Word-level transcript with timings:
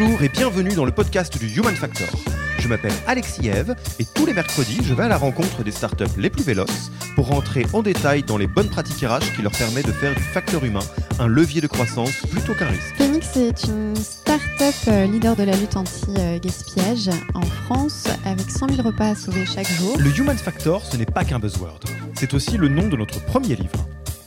Bonjour 0.00 0.22
et 0.22 0.28
bienvenue 0.28 0.74
dans 0.74 0.84
le 0.84 0.92
podcast 0.92 1.36
du 1.38 1.48
Human 1.58 1.74
Factor. 1.74 2.06
Je 2.60 2.68
m'appelle 2.68 2.92
Alexis 3.08 3.48
Eve 3.48 3.74
et 3.98 4.04
tous 4.04 4.26
les 4.26 4.32
mercredis, 4.32 4.78
je 4.84 4.94
vais 4.94 5.02
à 5.02 5.08
la 5.08 5.16
rencontre 5.16 5.64
des 5.64 5.72
startups 5.72 6.04
les 6.16 6.30
plus 6.30 6.44
véloces 6.44 6.92
pour 7.16 7.26
rentrer 7.26 7.66
en 7.72 7.82
détail 7.82 8.22
dans 8.22 8.36
les 8.36 8.46
bonnes 8.46 8.68
pratiques 8.68 9.04
RH 9.04 9.34
qui 9.34 9.42
leur 9.42 9.50
permettent 9.50 9.88
de 9.88 9.92
faire 9.92 10.14
du 10.14 10.22
facteur 10.22 10.64
humain 10.64 10.84
un 11.18 11.26
levier 11.26 11.60
de 11.60 11.66
croissance 11.66 12.12
plutôt 12.30 12.54
qu'un 12.54 12.68
risque. 12.68 12.94
Phoenix 12.96 13.36
est 13.36 13.64
une 13.64 13.96
start-up 13.96 14.74
euh, 14.86 15.06
leader 15.06 15.34
de 15.34 15.42
la 15.42 15.56
lutte 15.56 15.76
anti-gaspillage 15.76 17.10
en 17.34 17.42
France 17.64 18.06
avec 18.24 18.48
100 18.48 18.68
000 18.76 18.86
repas 18.86 19.08
à 19.08 19.14
sauver 19.16 19.46
chaque 19.46 19.68
jour. 19.68 19.96
Le 19.98 20.16
Human 20.16 20.38
Factor, 20.38 20.84
ce 20.84 20.96
n'est 20.96 21.06
pas 21.06 21.24
qu'un 21.24 21.40
buzzword. 21.40 21.80
C'est 22.14 22.34
aussi 22.34 22.56
le 22.56 22.68
nom 22.68 22.86
de 22.86 22.96
notre 22.96 23.20
premier 23.24 23.56
livre 23.56 23.88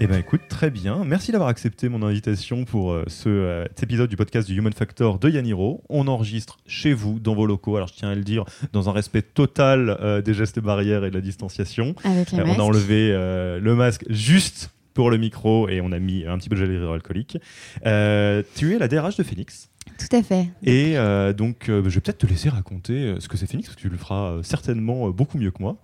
Eh 0.00 0.06
bien, 0.06 0.18
écoute, 0.18 0.42
très 0.48 0.70
bien. 0.70 1.04
Merci 1.04 1.32
d'avoir 1.32 1.48
accepté 1.48 1.88
mon 1.88 2.02
invitation 2.02 2.64
pour 2.64 2.92
euh, 2.92 3.04
ce, 3.08 3.28
euh, 3.28 3.64
cet 3.70 3.82
épisode 3.82 4.08
du 4.08 4.16
podcast 4.16 4.46
du 4.46 4.56
Human 4.56 4.72
Factor 4.72 5.18
de 5.18 5.28
Yaniro. 5.28 5.82
On 5.88 6.06
enregistre 6.06 6.58
chez 6.66 6.92
vous, 6.92 7.18
dans 7.18 7.34
vos 7.34 7.46
locaux. 7.46 7.76
Alors, 7.76 7.88
je 7.88 7.94
tiens 7.94 8.10
à 8.10 8.14
le 8.14 8.22
dire, 8.22 8.44
dans 8.72 8.88
un 8.88 8.92
respect 8.92 9.22
total 9.22 9.96
euh, 10.00 10.22
des 10.22 10.34
gestes 10.34 10.60
barrières 10.60 11.04
et 11.04 11.10
de 11.10 11.14
la 11.14 11.20
distanciation. 11.20 11.96
Avec 12.04 12.30
les 12.30 12.42
on 12.42 12.60
a 12.60 12.62
enlevé 12.62 13.10
le 13.10 13.74
masque 13.74 14.04
juste 14.08 14.70
pour 14.94 15.10
le 15.10 15.16
micro 15.16 15.68
et 15.68 15.80
on 15.80 15.90
a 15.92 15.98
mis 15.98 16.24
un 16.26 16.38
petit 16.38 16.48
peu 16.48 16.54
de 16.54 16.60
gel 16.60 16.72
hydroalcoolique. 16.72 17.38
tu 17.82 18.74
es 18.74 18.78
la 18.78 18.88
DRH 18.88 19.16
de 19.16 19.22
Phoenix. 19.24 19.68
Tout 19.98 20.16
à 20.16 20.22
fait. 20.22 20.48
Et 20.62 20.94
donc, 21.34 21.64
je 21.66 21.72
vais 21.72 22.00
peut-être 22.00 22.18
te 22.18 22.26
laisser 22.26 22.48
raconter 22.48 23.14
ce 23.18 23.28
que 23.28 23.36
c'est 23.36 23.46
Phoenix, 23.46 23.68
parce 23.68 23.76
que 23.76 23.82
tu 23.82 23.88
le 23.88 23.96
feras 23.96 24.38
certainement 24.42 25.10
beaucoup 25.10 25.38
mieux 25.38 25.50
que 25.50 25.62
moi. 25.62 25.76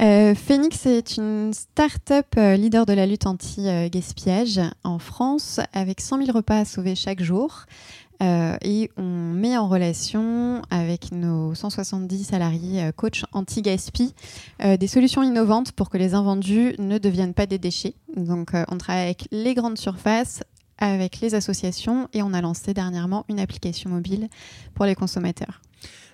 Euh, 0.00 0.36
Phoenix 0.36 0.86
est 0.86 1.16
une 1.16 1.52
start-up 1.52 2.26
euh, 2.36 2.54
leader 2.54 2.86
de 2.86 2.92
la 2.92 3.04
lutte 3.04 3.26
anti-gaspillage 3.26 4.60
en 4.84 5.00
France 5.00 5.58
avec 5.72 6.00
100 6.00 6.24
000 6.24 6.36
repas 6.36 6.60
à 6.60 6.64
sauver 6.64 6.94
chaque 6.94 7.20
jour. 7.20 7.64
Euh, 8.22 8.56
et 8.62 8.90
on 8.96 9.02
met 9.02 9.56
en 9.56 9.68
relation 9.68 10.62
avec 10.70 11.10
nos 11.10 11.54
170 11.54 12.24
salariés 12.24 12.90
coach 12.96 13.24
anti-gaspi 13.32 14.12
des 14.60 14.86
solutions 14.88 15.22
innovantes 15.22 15.70
pour 15.70 15.88
que 15.88 15.98
les 15.98 16.14
invendus 16.14 16.74
ne 16.78 16.98
deviennent 16.98 17.34
pas 17.34 17.46
des 17.46 17.58
déchets. 17.58 17.94
Donc 18.16 18.50
on 18.68 18.76
travaille 18.76 19.04
avec 19.04 19.28
les 19.30 19.54
grandes 19.54 19.78
surfaces, 19.78 20.42
avec 20.78 21.20
les 21.20 21.36
associations 21.36 22.08
et 22.12 22.22
on 22.22 22.34
a 22.34 22.40
lancé 22.40 22.74
dernièrement 22.74 23.24
une 23.28 23.38
application 23.38 23.88
mobile 23.88 24.28
pour 24.74 24.84
les 24.84 24.96
consommateurs. 24.96 25.60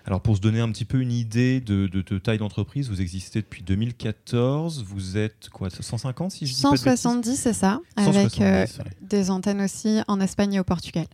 Alors 0.07 0.21
pour 0.21 0.37
se 0.37 0.41
donner 0.43 0.61
un 0.61 0.71
petit 0.71 0.85
peu 0.85 1.01
une 1.01 1.13
idée 1.13 1.61
de, 1.61 2.19
taille 2.19 2.37
d'entreprise, 2.37 2.91
vous 2.91 3.01
existez 3.01 3.41
depuis 3.41 3.63
2014, 3.63 4.85
vous 4.85 5.17
êtes 5.17 5.49
quoi 5.51 5.71
150 5.71 6.31
si 6.31 6.47
je 6.47 6.53
dis 6.53 6.61
170 6.61 7.37
c'est 7.37 7.55
ça, 7.55 7.81
avec 7.97 8.41
euh, 8.41 8.67
des 9.01 9.31
antennes 9.31 9.63
aussi 9.63 10.01
en 10.07 10.21
Espagne 10.21 10.55
et 10.55 10.61
au 10.61 10.65
Portugal. 10.65 11.07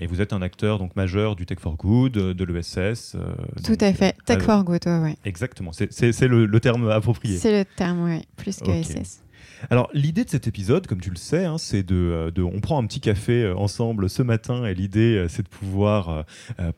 Et 0.00 0.06
vous 0.06 0.20
êtes 0.20 0.34
un 0.34 0.42
acteur 0.42 0.78
donc 0.78 0.94
majeur 0.96 1.34
du 1.34 1.46
Tech 1.46 1.58
for 1.60 1.76
Good, 1.76 2.12
de 2.12 2.44
l'ESS. 2.44 3.14
Euh, 3.14 3.34
Tout 3.64 3.78
à 3.80 3.92
fait, 3.94 4.14
Tech 4.26 4.42
for 4.42 4.64
Good, 4.64 4.82
oui. 4.86 5.14
Exactement, 5.24 5.72
c'est 5.72 6.28
le, 6.28 6.60
terme 6.60 6.90
approprié. 6.90 7.38
C'est 7.38 7.58
le 7.58 7.64
terme, 7.64 8.04
oui, 8.04 8.22
plus 8.36 8.58
que 8.58 8.70
ESS. 8.70 9.22
Alors 9.70 9.90
l'idée 9.94 10.24
de 10.24 10.30
cet 10.30 10.46
épisode, 10.46 10.86
comme 10.86 11.00
tu 11.00 11.10
le 11.10 11.16
sais, 11.16 11.44
hein, 11.44 11.58
c'est 11.58 11.90
euh, 11.90 12.30
de, 12.30 12.42
on 12.42 12.60
prend 12.60 12.78
un 12.82 12.86
petit 12.86 13.00
café 13.00 13.42
euh, 13.42 13.56
ensemble 13.56 14.08
ce 14.10 14.22
matin 14.22 14.66
et 14.66 14.74
l'idée 14.74 15.16
euh, 15.16 15.28
c'est 15.28 15.42
de 15.42 15.48
pouvoir 15.48 16.24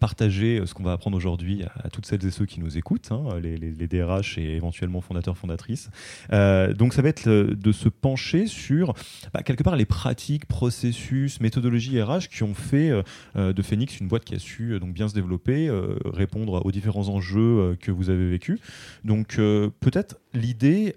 partager 0.01 0.63
ce 0.65 0.75
qu'on 0.75 0.83
va 0.83 0.93
apprendre 0.93 1.17
aujourd'hui 1.17 1.65
à, 1.83 1.89
toutes 1.91 2.07
celles 2.07 2.25
et 2.25 2.31
ceux 2.31 2.47
qui 2.47 2.61
nous 2.61 2.79
écoutent, 2.79 3.11
hein, 3.13 3.39
les, 3.41 3.89
DRH 3.89 4.39
et 4.39 4.57
éventuellement 4.57 5.01
fondateurs 5.01 5.37
fondatrices. 5.37 5.91
donc 6.31 6.93
ça 6.93 7.03
va 7.03 7.09
être 7.09 7.29
de 7.29 7.73
se 7.73 7.89
pencher 7.89 8.47
sur 8.47 8.95
bah, 9.33 9.43
quelque 9.43 9.63
part 9.63 9.77
les 9.77 9.87
pratiques, 9.87 10.47
processus, 10.47 11.41
méthodologies 11.41 12.01
RH 12.01 12.29
qui 12.31 12.43
ont 12.43 12.55
fait 12.55 12.91
de 13.37 13.63
Phoenix 13.63 13.99
une 14.01 14.09
boîte 14.09 14.25
qui 14.25 14.35
a 14.35 14.39
su 14.39 14.79
donc 14.81 14.93
bien 14.93 15.09
se 15.09 15.15
développer, 15.15 15.71
répondre 16.05 16.65
aux 16.65 16.73
différents 16.73 17.09
enjeux 17.09 17.77
que 17.81 17.91
vous 17.91 18.11
avez 18.11 18.29
vécus. 18.29 18.61
Donc 19.05 19.37
peut-être 19.37 20.17
l'idée, 20.35 20.95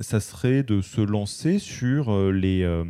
ça 0.00 0.20
serait 0.20 0.62
de 0.62 0.80
se 0.80 1.00
lancer 1.00 1.58
sur 1.58 2.12
euh, 2.12 2.30
les, 2.30 2.62
euh, 2.62 2.84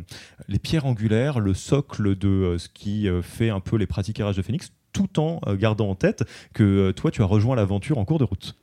les 0.47 0.59
pierres 0.59 0.85
angulaires, 0.85 1.39
le 1.39 1.53
socle 1.53 2.15
de 2.15 2.27
euh, 2.27 2.57
ce 2.57 2.69
qui 2.69 3.07
fait 3.21 3.49
un 3.49 3.59
peu 3.59 3.77
les 3.77 3.87
pratiques 3.87 4.19
RH 4.19 4.35
de 4.35 4.41
Phoenix, 4.41 4.71
tout 4.93 5.19
en 5.19 5.39
gardant 5.53 5.89
en 5.89 5.95
tête 5.95 6.23
que 6.53 6.91
toi, 6.91 7.11
tu 7.11 7.21
as 7.21 7.25
rejoint 7.25 7.55
l'aventure 7.55 7.97
en 7.97 8.05
cours 8.05 8.19
de 8.19 8.25
route. 8.25 8.57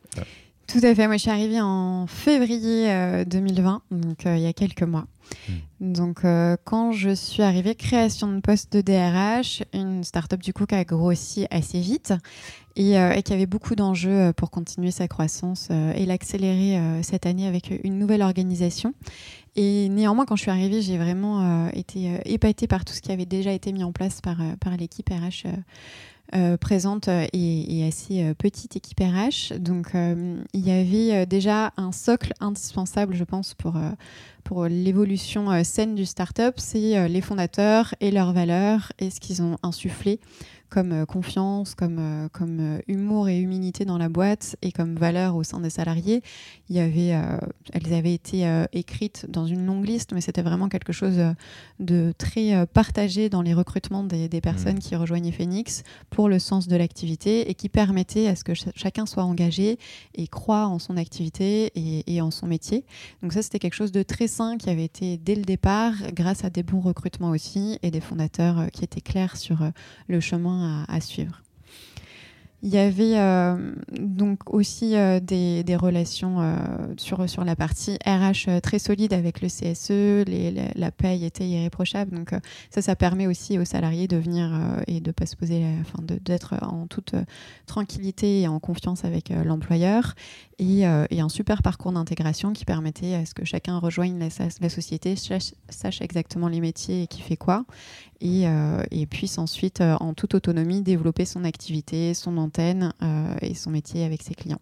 Tout 0.66 0.80
à 0.82 0.94
fait. 0.94 1.06
Moi, 1.06 1.16
je 1.16 1.22
suis 1.22 1.30
arrivée 1.30 1.60
en 1.62 2.06
février 2.06 3.24
2020, 3.24 3.82
donc 3.90 4.24
il 4.26 4.40
y 4.40 4.46
a 4.46 4.52
quelques 4.52 4.82
mois. 4.82 5.06
Hmm. 5.48 5.92
Donc, 5.94 6.20
quand 6.64 6.92
je 6.92 7.14
suis 7.14 7.42
arrivée, 7.42 7.74
création 7.74 8.30
de 8.30 8.40
poste 8.40 8.74
de 8.74 8.82
DRH, 8.82 9.62
une 9.72 10.04
startup 10.04 10.42
du 10.42 10.52
coup 10.52 10.66
qui 10.66 10.74
a 10.74 10.84
grossi 10.84 11.46
assez 11.50 11.80
vite 11.80 12.12
et, 12.78 13.22
qui 13.22 13.32
avait 13.32 13.46
beaucoup 13.46 13.74
d'enjeux 13.74 14.32
pour 14.32 14.50
continuer 14.50 14.90
sa 14.90 15.08
croissance 15.08 15.68
et 15.70 16.06
l'accélérer 16.06 16.80
cette 17.02 17.26
année 17.26 17.46
avec 17.46 17.70
une 17.84 17.98
nouvelle 17.98 18.22
organisation. 18.22 18.94
Et 19.60 19.88
néanmoins, 19.88 20.24
quand 20.24 20.36
je 20.36 20.42
suis 20.42 20.52
arrivée, 20.52 20.82
j'ai 20.82 20.98
vraiment 20.98 21.42
euh, 21.42 21.70
été 21.72 22.10
euh, 22.10 22.18
épatée 22.24 22.68
par 22.68 22.84
tout 22.84 22.92
ce 22.94 23.00
qui 23.00 23.10
avait 23.10 23.26
déjà 23.26 23.52
été 23.52 23.72
mis 23.72 23.82
en 23.82 23.90
place 23.90 24.20
euh, 24.24 24.56
par 24.60 24.76
l'équipe 24.76 25.10
RH 25.10 25.48
présente 26.60 27.08
et, 27.08 27.84
assez 27.88 28.34
petite 28.34 28.76
équipe 28.76 29.00
RH. 29.00 29.58
Donc, 29.58 29.92
il 29.94 30.60
y 30.60 30.70
avait 30.70 31.24
déjà 31.24 31.72
un 31.78 31.90
socle 31.90 32.34
indispensable, 32.38 33.14
je 33.14 33.24
pense, 33.24 33.54
pour, 33.54 33.78
pour 34.48 34.64
l'évolution 34.64 35.62
saine 35.62 35.94
du 35.94 36.06
startup. 36.06 36.54
C'est 36.56 37.06
les 37.06 37.20
fondateurs 37.20 37.94
et 38.00 38.10
leurs 38.10 38.32
valeurs 38.32 38.92
et 38.98 39.10
ce 39.10 39.20
qu'ils 39.20 39.42
ont 39.42 39.58
insufflé 39.62 40.20
comme 40.68 40.92
euh, 40.92 41.06
confiance, 41.06 41.74
comme, 41.74 41.98
euh, 41.98 42.28
comme 42.32 42.58
euh, 42.60 42.78
humour 42.88 43.28
et 43.28 43.38
humilité 43.38 43.84
dans 43.84 43.98
la 43.98 44.08
boîte 44.08 44.56
et 44.62 44.72
comme 44.72 44.96
valeur 44.96 45.36
au 45.36 45.42
sein 45.42 45.60
des 45.60 45.70
salariés. 45.70 46.22
Il 46.68 46.76
y 46.76 46.80
avait, 46.80 47.18
elles 47.72 47.94
avaient 47.94 48.12
été 48.12 48.66
écrites 48.72 49.24
dans 49.30 49.46
une 49.46 49.64
longue 49.64 49.86
liste, 49.86 50.12
mais 50.12 50.20
c'était 50.20 50.42
vraiment 50.42 50.68
quelque 50.68 50.92
chose 50.92 51.18
de 51.80 52.12
très 52.18 52.66
partagé 52.66 53.30
dans 53.30 53.40
les 53.40 53.54
recrutements 53.54 54.04
des, 54.04 54.28
des 54.28 54.42
personnes 54.42 54.76
mmh. 54.76 54.80
qui 54.80 54.96
rejoignaient 54.96 55.32
Phoenix 55.32 55.82
pour 56.10 56.28
le 56.28 56.38
sens 56.38 56.68
de 56.68 56.76
l'activité 56.76 57.48
et 57.50 57.54
qui 57.54 57.70
permettait 57.70 58.28
à 58.28 58.36
ce 58.36 58.44
que 58.44 58.52
chacun 58.74 59.06
soit 59.06 59.24
engagé 59.24 59.78
et 60.14 60.26
croit 60.26 60.66
en 60.66 60.78
son 60.78 60.98
activité 60.98 61.72
et, 61.74 62.14
et 62.14 62.20
en 62.20 62.30
son 62.30 62.46
métier. 62.46 62.84
Donc 63.22 63.32
ça, 63.32 63.40
c'était 63.40 63.58
quelque 63.58 63.76
chose 63.76 63.92
de 63.92 64.02
très 64.02 64.28
qui 64.58 64.70
avait 64.70 64.84
été 64.84 65.16
dès 65.16 65.34
le 65.34 65.42
départ 65.42 65.94
grâce 66.12 66.44
à 66.44 66.50
des 66.50 66.62
bons 66.62 66.80
recrutements 66.80 67.30
aussi 67.30 67.78
et 67.82 67.90
des 67.90 68.00
fondateurs 68.00 68.70
qui 68.72 68.84
étaient 68.84 69.00
clairs 69.00 69.36
sur 69.36 69.58
le 70.06 70.20
chemin 70.20 70.84
à, 70.88 71.00
suivre. 71.00 71.42
Il 72.60 72.70
y 72.70 72.78
avait 72.78 73.16
euh, 73.16 73.72
donc 73.92 74.52
aussi 74.52 74.96
euh, 74.96 75.20
des, 75.20 75.76
relations 75.76 76.40
euh, 76.40 76.56
sur, 76.96 77.30
sur 77.30 77.44
la 77.44 77.54
partie 77.54 77.98
RH 78.04 78.60
très 78.62 78.80
solide 78.80 79.12
avec 79.12 79.40
le 79.42 79.46
CSE, 79.46 80.26
les, 80.28 80.52
la, 80.74 80.90
paye 80.90 81.24
était 81.24 81.48
irréprochable. 81.48 82.16
Donc 82.16 82.30
ça, 82.70 82.82
ça 82.82 82.96
permet 82.96 83.28
aussi 83.28 83.60
aux 83.60 83.64
salariés 83.64 84.08
de 84.08 84.16
venir 84.16 84.50
et 84.88 84.98
de 85.00 85.12
pas 85.12 85.26
se 85.26 85.36
poser, 85.36 85.64
enfin 85.82 86.02
d'être 86.02 86.56
en 86.62 86.88
toute 86.88 87.14
tranquillité 87.66 88.40
et 88.40 88.48
en 88.48 88.58
confiance 88.58 89.04
avec 89.04 89.30
l'employeur. 89.30 90.14
Et, 90.58 90.80
et, 90.80 91.20
un 91.20 91.28
super 91.28 91.62
parcours 91.62 91.92
d'intégration 91.92 92.52
qui 92.52 92.64
permettait 92.64 93.14
à 93.14 93.24
ce 93.24 93.34
que 93.34 93.44
chacun 93.44 93.78
rejoigne 93.78 94.18
la, 94.18 94.26
la 94.60 94.68
société, 94.68 95.14
sache, 95.14 96.00
exactement 96.00 96.48
les 96.48 96.60
métiers 96.60 97.04
et 97.04 97.06
qui 97.06 97.22
fait 97.22 97.36
quoi, 97.36 97.64
et, 98.20 99.06
puisse 99.08 99.38
ensuite 99.38 99.80
en 99.80 100.14
toute 100.14 100.34
autonomie 100.34 100.82
développer 100.82 101.24
son 101.24 101.44
activité, 101.44 102.12
son 102.14 102.36
euh, 103.02 103.36
et 103.40 103.54
son 103.54 103.70
métier 103.70 104.04
avec 104.04 104.22
ses 104.22 104.34
clients. 104.34 104.60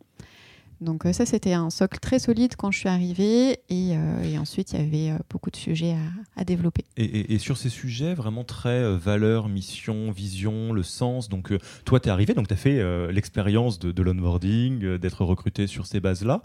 Donc 0.80 1.06
euh, 1.06 1.12
ça, 1.12 1.24
c'était 1.24 1.54
un 1.54 1.70
socle 1.70 1.98
très 1.98 2.18
solide 2.18 2.54
quand 2.56 2.70
je 2.70 2.80
suis 2.80 2.88
arrivée. 2.88 3.60
Et, 3.68 3.96
euh, 3.96 4.38
ensuite, 4.38 4.72
il 4.72 4.80
y 4.80 5.10
avait 5.10 5.18
beaucoup 5.30 5.50
de 5.50 5.56
sujets 5.56 5.96
à, 6.36 6.44
développer. 6.44 6.84
Et, 6.96 7.38
sur 7.38 7.56
ces 7.56 7.68
sujets, 7.68 8.14
vraiment 8.14 8.44
très 8.44 8.96
valeur, 8.96 9.48
mission, 9.48 10.10
vision, 10.10 10.72
le 10.72 10.82
sens. 10.82 11.28
Donc 11.28 11.52
toi, 11.84 12.00
tu 12.00 12.08
es 12.08 12.12
arrivé, 12.12 12.34
donc 12.34 12.48
tu 12.48 12.54
as 12.54 12.56
fait 12.56 13.12
l'expérience 13.12 13.78
de, 13.78 14.02
l'onboarding, 14.02 14.98
d'être 14.98 15.24
recruté 15.24 15.66
sur 15.66 15.86
ces 15.86 16.00
bases-là. 16.00 16.42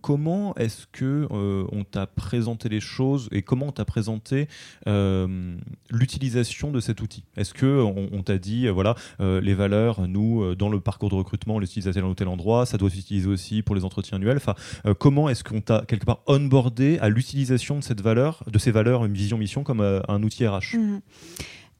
comment 0.00 0.54
est-ce 0.56 0.86
que 0.92 1.26
on 1.30 1.84
t'a 1.84 2.06
présenté 2.06 2.68
les 2.68 2.80
choses 2.80 3.28
et 3.32 3.42
comment 3.42 3.66
on 3.66 3.72
t'a 3.72 3.84
présenté 3.84 4.48
l'utilisation 4.86 6.70
de 6.70 6.80
cet 6.80 7.00
outil? 7.00 7.24
Est-ce 7.36 7.54
que 7.54 7.82
on, 7.82 8.22
t'a 8.22 8.38
dit, 8.38 8.68
voilà, 8.68 8.94
les 9.20 9.54
valeurs, 9.54 10.06
nous, 10.06 10.54
dans 10.54 10.68
le 10.68 10.80
parcours 10.80 11.10
de 11.10 11.14
recrutement, 11.14 11.56
on 11.56 11.58
les 11.58 11.88
à 11.88 11.92
tel 11.92 12.04
ou 12.04 12.14
tel 12.14 12.28
endroit, 12.28 12.66
ça 12.66 12.78
doit 12.78 12.90
s'utiliser 12.90 13.13
aussi 13.26 13.62
pour 13.62 13.74
les 13.74 13.84
entretiens 13.84 14.16
annuels. 14.16 14.36
Enfin, 14.36 14.54
euh, 14.86 14.94
comment 14.94 15.28
est-ce 15.28 15.44
qu'on 15.44 15.60
t'a 15.60 15.84
quelque 15.86 16.04
part 16.04 16.20
onboardé 16.26 16.98
à 17.00 17.08
l'utilisation 17.08 17.78
de 17.78 17.84
cette 17.84 18.00
valeur, 18.00 18.44
de 18.50 18.58
ces 18.58 18.70
valeurs, 18.70 19.04
une 19.04 19.14
vision 19.14 19.38
mission 19.38 19.64
comme 19.64 19.80
euh, 19.80 20.00
un 20.08 20.22
outil 20.22 20.46
RH 20.46 20.76
mmh. 20.76 21.00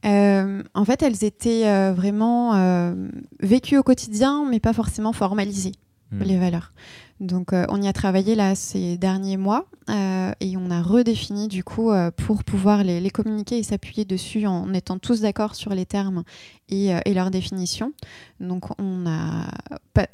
euh, 0.06 0.62
en 0.74 0.84
fait, 0.84 1.02
elles 1.02 1.24
étaient 1.24 1.92
vraiment 1.92 2.94
vécues 3.40 3.78
au 3.78 3.82
quotidien, 3.82 4.46
mais 4.48 4.60
pas 4.60 4.72
forcément 4.72 5.12
formalisées, 5.12 5.72
mmh. 6.12 6.22
les 6.22 6.38
valeurs. 6.38 6.72
Donc 7.20 7.52
on 7.52 7.80
y 7.80 7.86
a 7.86 7.92
travaillé 7.92 8.34
là 8.34 8.54
ces 8.54 8.98
derniers 8.98 9.36
mois 9.36 9.66
et 9.88 10.56
on 10.56 10.70
a 10.70 10.82
redéfini 10.82 11.46
du 11.46 11.62
coup 11.62 11.92
pour 12.16 12.42
pouvoir 12.42 12.82
les, 12.82 13.08
communiquer 13.10 13.58
et 13.58 13.62
s'appuyer 13.62 14.04
dessus 14.04 14.46
en 14.46 14.74
étant 14.74 14.98
tous 14.98 15.20
d'accord 15.20 15.54
sur 15.54 15.74
les 15.74 15.86
termes 15.86 16.24
et, 16.70 17.14
leur 17.14 17.30
définition. 17.30 17.92
Donc 18.40 18.78
on 18.80 19.06
a, 19.06 19.48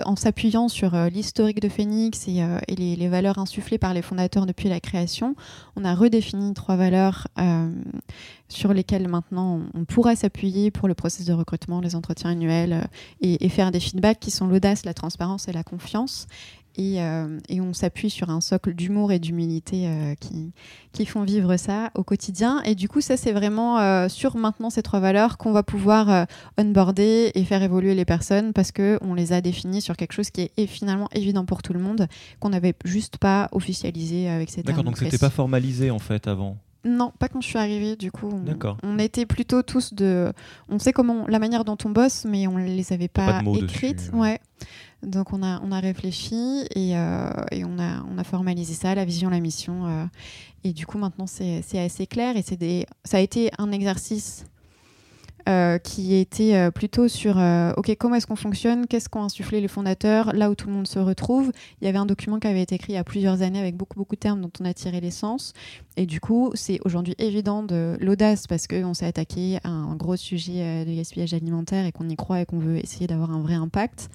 en 0.04 0.16
s'appuyant 0.16 0.68
sur 0.68 0.94
l'historique 1.10 1.60
de 1.60 1.68
Phoenix 1.68 2.28
et, 2.28 2.44
les, 2.76 3.08
valeurs 3.08 3.38
insufflées 3.38 3.78
par 3.78 3.94
les 3.94 4.02
fondateurs 4.02 4.46
depuis 4.46 4.68
la 4.68 4.80
création, 4.80 5.36
on 5.76 5.84
a 5.84 5.94
redéfini 5.94 6.52
trois 6.54 6.76
valeurs 6.76 7.28
sur 8.48 8.74
lesquelles 8.74 9.08
maintenant 9.08 9.60
on 9.74 9.84
pourra 9.84 10.16
s'appuyer 10.16 10.70
pour 10.70 10.88
le 10.88 10.94
processus 10.94 11.26
de 11.26 11.32
recrutement, 11.32 11.80
les 11.80 11.94
entretiens 11.94 12.30
annuels 12.30 12.88
et, 13.20 13.48
faire 13.48 13.70
des 13.70 13.80
feedbacks 13.80 14.20
qui 14.20 14.30
sont 14.30 14.46
l'audace, 14.46 14.84
la 14.84 14.94
transparence 14.94 15.48
et 15.48 15.52
la 15.52 15.62
confiance. 15.62 16.26
Euh, 16.78 17.38
et, 17.48 17.60
on 17.60 17.72
s'appuie 17.72 18.10
sur 18.10 18.30
un 18.30 18.40
socle 18.40 18.74
d'humour 18.74 19.12
et 19.12 19.18
d'humilité 19.18 19.86
euh, 19.86 20.14
qui, 20.14 20.52
qui, 20.92 21.04
font 21.04 21.22
vivre 21.22 21.56
ça 21.56 21.90
au 21.94 22.04
quotidien. 22.04 22.62
Et 22.62 22.74
du 22.74 22.88
coup, 22.88 23.00
ça, 23.00 23.16
c'est 23.16 23.32
vraiment 23.32 23.78
euh, 23.78 24.08
sur 24.08 24.36
maintenant 24.36 24.70
ces 24.70 24.82
trois 24.82 25.00
valeurs 25.00 25.36
qu'on 25.36 25.52
va 25.52 25.62
pouvoir 25.62 26.26
onboarder 26.58 27.32
et 27.34 27.44
faire 27.44 27.62
évoluer 27.62 27.94
les 27.94 28.04
personnes 28.04 28.52
parce 28.52 28.72
qu'on 28.72 29.14
les 29.14 29.32
a 29.32 29.40
définies 29.40 29.80
sur 29.80 29.96
quelque 29.96 30.12
chose 30.12 30.30
qui 30.30 30.50
est 30.56 30.66
finalement 30.66 31.08
évident 31.12 31.44
pour 31.44 31.62
tout 31.62 31.72
le 31.72 31.80
monde, 31.80 32.06
qu'on 32.38 32.50
n'avait 32.50 32.74
juste 32.84 33.18
pas 33.18 33.48
officialisé 33.52 34.28
avec 34.28 34.50
ces 34.50 34.62
D'accord, 34.62 34.84
donc 34.84 34.98
c'était 34.98 35.18
pas 35.18 35.30
formalisé 35.30 35.90
en 35.90 35.98
fait 35.98 36.26
avant 36.26 36.56
non, 36.82 37.12
pas 37.18 37.28
quand 37.28 37.42
je 37.42 37.46
suis 37.46 37.58
arrivée. 37.58 37.94
Du 37.94 38.10
coup, 38.10 38.30
on, 38.32 38.74
on, 38.82 38.98
était 38.98 39.26
plutôt 39.26 39.62
tous 39.62 39.92
de. 39.92 40.32
On 40.70 40.78
sait 40.78 40.92
comment 40.92 41.26
la 41.28 41.38
manière 41.38 41.64
dont 41.64 41.76
on 41.84 41.90
bosse, 41.90 42.24
mais 42.24 42.46
on 42.46 42.56
les 42.56 42.92
avait 42.92 43.08
pas, 43.08 43.42
écrites. 43.54 44.10
ouais. 44.14 44.40
Donc 45.02 45.32
on 45.32 45.42
a, 45.42 45.60
on 45.62 45.72
a 45.72 45.80
réfléchi 45.80 46.66
et, 46.74 46.96
euh, 46.96 47.30
et, 47.50 47.64
on, 47.64 47.78
a, 47.78 48.02
on 48.10 48.18
a 48.18 48.24
formalisé 48.24 48.74
ça, 48.74 48.94
la 48.94 49.04
vision, 49.04 49.30
la 49.30 49.40
mission. 49.40 49.86
Euh, 49.86 50.04
et 50.64 50.72
du 50.72 50.86
coup, 50.86 50.98
maintenant, 50.98 51.26
c'est 51.26 51.78
assez 51.78 52.06
clair. 52.06 52.36
Et 52.36 52.56
des, 52.56 52.86
ça 53.04 53.16
a 53.16 53.20
été 53.20 53.50
un 53.58 53.72
exercice 53.72 54.44
euh, 55.48 55.78
qui 55.78 56.14
était 56.14 56.70
plutôt 56.70 57.08
sur 57.08 57.36
OK, 57.76 57.94
comment 57.98 58.16
est-ce 58.16 58.26
qu'on 58.26 58.36
fonctionne? 58.36 58.86
Qu'est-ce 58.86 59.08
qu'ont 59.08 59.22
insufflé 59.22 59.60
les 59.60 59.68
fondateurs? 59.68 60.32
Là 60.34 60.50
où 60.50 60.54
tout 60.54 60.68
le 60.68 60.74
monde 60.74 60.86
se 60.86 60.98
retrouve. 60.98 61.52
Il 61.80 61.86
y 61.86 61.88
avait 61.88 61.98
un 61.98 62.06
document 62.06 62.38
qui 62.38 62.46
avait 62.46 62.62
été 62.62 62.74
écrit 62.74 62.92
il 62.92 62.96
y 62.96 62.98
a 62.98 63.04
plusieurs 63.04 63.42
années 63.42 63.60
avec 63.60 63.76
beaucoup, 63.76 63.98
beaucoup 63.98 64.14
de 64.14 64.20
termes 64.20 64.40
dont 64.40 64.52
on 64.60 64.64
a 64.64 64.74
tiré 64.74 65.00
l'essence. 65.00 65.52
Et 65.96 66.06
du 66.06 66.20
coup, 66.20 66.50
c'est 66.54 66.80
aujourd'hui 66.84 67.14
évident 67.18 67.62
de 67.62 67.96
l'audace 68.00 68.46
parce 68.46 68.66
qu'on 68.66 68.94
s'est 68.94 69.06
attaqué 69.06 69.58
à 69.64 69.68
un 69.68 69.96
gros 69.96 70.16
sujet 70.16 70.84
de 70.84 70.94
gaspillage 70.94 71.34
alimentaire 71.34 71.86
et 71.86 71.92
qu'on 71.92 72.08
y 72.08 72.16
croit 72.16 72.40
et 72.40 72.46
qu'on 72.46 72.58
veut 72.58 72.78
essayer 72.78 73.06
d'avoir 73.06 73.30
un 73.30 73.40
vrai 73.40 73.54
impact. 73.54 74.08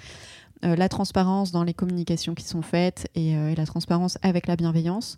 Euh, 0.64 0.76
la 0.76 0.90
transparence 0.90 1.52
dans 1.52 1.64
les 1.64 1.74
communications 1.74 2.34
qui 2.34 2.46
sont 2.46 2.62
faites 2.62 3.08
et, 3.14 3.36
euh, 3.36 3.54
la 3.56 3.66
transparence 3.66 4.18
avec 4.22 4.48
la 4.48 4.56
bienveillance. 4.56 5.18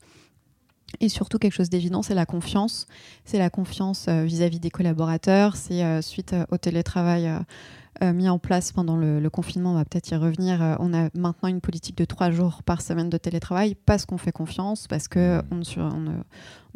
Et 1.00 1.10
surtout, 1.10 1.38
quelque 1.38 1.54
chose 1.54 1.70
d'évident, 1.70 2.02
c'est 2.02 2.16
la 2.16 2.26
confiance. 2.26 2.88
C'est 3.26 3.40
la 3.40 3.50
confiance 3.50 4.06
euh, 4.08 4.24
vis-à-vis 4.24 4.60
des 4.60 4.70
collaborateurs. 4.70 5.56
C'est 5.56 6.02
suite 6.02 6.36
au 6.52 6.58
télétravail 6.58 7.32
mis 8.02 8.30
en 8.30 8.38
place 8.38 8.72
pendant 8.72 8.96
le, 8.96 9.28
confinement, 9.32 9.72
on 9.72 9.74
va 9.74 9.84
peut-être 9.84 10.12
y 10.12 10.16
revenir. 10.16 10.78
on 10.80 10.94
a 10.94 11.10
maintenant 11.16 11.50
une 11.50 11.62
politique 11.62 11.98
de 11.98 12.06
trois 12.06 12.30
jours 12.30 12.62
par 12.62 12.82
semaine 12.84 13.10
de 13.10 13.18
télétravail 13.18 13.76
parce 13.88 14.06
qu'on 14.06 14.20
fait 14.20 14.32
confiance, 14.32 14.86
parce 14.86 15.08
qu'on 15.08 15.42
on, 15.50 15.62
on, 15.78 16.24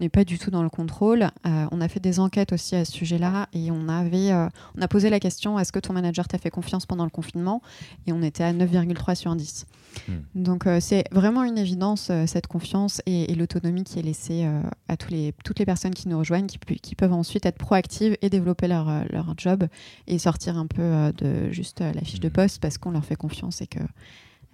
n'est 0.01 0.09
pas 0.09 0.23
du 0.23 0.39
tout 0.39 0.51
dans 0.51 0.63
le 0.63 0.69
contrôle. 0.69 1.29
Euh, 1.45 1.65
on 1.71 1.79
a 1.79 1.87
fait 1.87 1.99
des 1.99 2.19
enquêtes 2.19 2.53
aussi 2.53 2.75
à 2.75 2.85
ce 2.85 2.91
sujet-là 2.91 3.47
et 3.53 3.71
on, 3.71 3.87
avait, 3.87 4.31
euh, 4.31 4.47
on 4.77 4.81
a 4.81 4.87
posé 4.87 5.09
la 5.09 5.19
question 5.19 5.59
est-ce 5.59 5.71
que 5.71 5.79
ton 5.79 5.93
manager 5.93 6.27
t'a 6.27 6.37
fait 6.37 6.49
confiance 6.49 6.85
pendant 6.85 7.03
le 7.03 7.09
confinement? 7.09 7.61
Et 8.07 8.11
on 8.11 8.21
était 8.21 8.43
à 8.43 8.53
9,3 8.53 9.15
sur 9.15 9.35
10. 9.35 9.65
Hmm. 10.07 10.19
Donc 10.35 10.67
euh, 10.67 10.79
c'est 10.79 11.03
vraiment 11.11 11.43
une 11.43 11.57
évidence, 11.57 12.11
cette 12.25 12.47
confiance 12.47 13.01
et, 13.05 13.33
l'autonomie 13.35 13.83
qui 13.83 13.99
est 13.99 14.03
laissée 14.03 14.47
à 14.87 14.97
tous 14.97 15.09
les, 15.09 15.33
toutes 15.43 15.59
les 15.59 15.65
personnes 15.65 15.93
qui 15.93 16.07
nous 16.07 16.17
rejoignent, 16.17 16.47
qui, 16.47 16.59
qui 16.79 16.95
peuvent 16.95 17.13
ensuite 17.13 17.45
être 17.45 17.57
proactives 17.57 18.17
et 18.21 18.29
développer 18.29 18.67
leur, 18.67 19.05
leur 19.09 19.33
job 19.37 19.67
et 20.07 20.19
sortir 20.19 20.57
un 20.57 20.67
peu 20.67 21.11
de 21.17 21.49
juste 21.51 21.81
la 21.81 22.01
fiche 22.01 22.19
de 22.19 22.27
hmm. 22.27 22.33
poste 22.33 22.61
parce 22.61 22.77
qu'on 22.77 22.91
leur 22.91 23.05
fait 23.05 23.15
confiance 23.15 23.61
et 23.61 23.67
que 23.67 23.79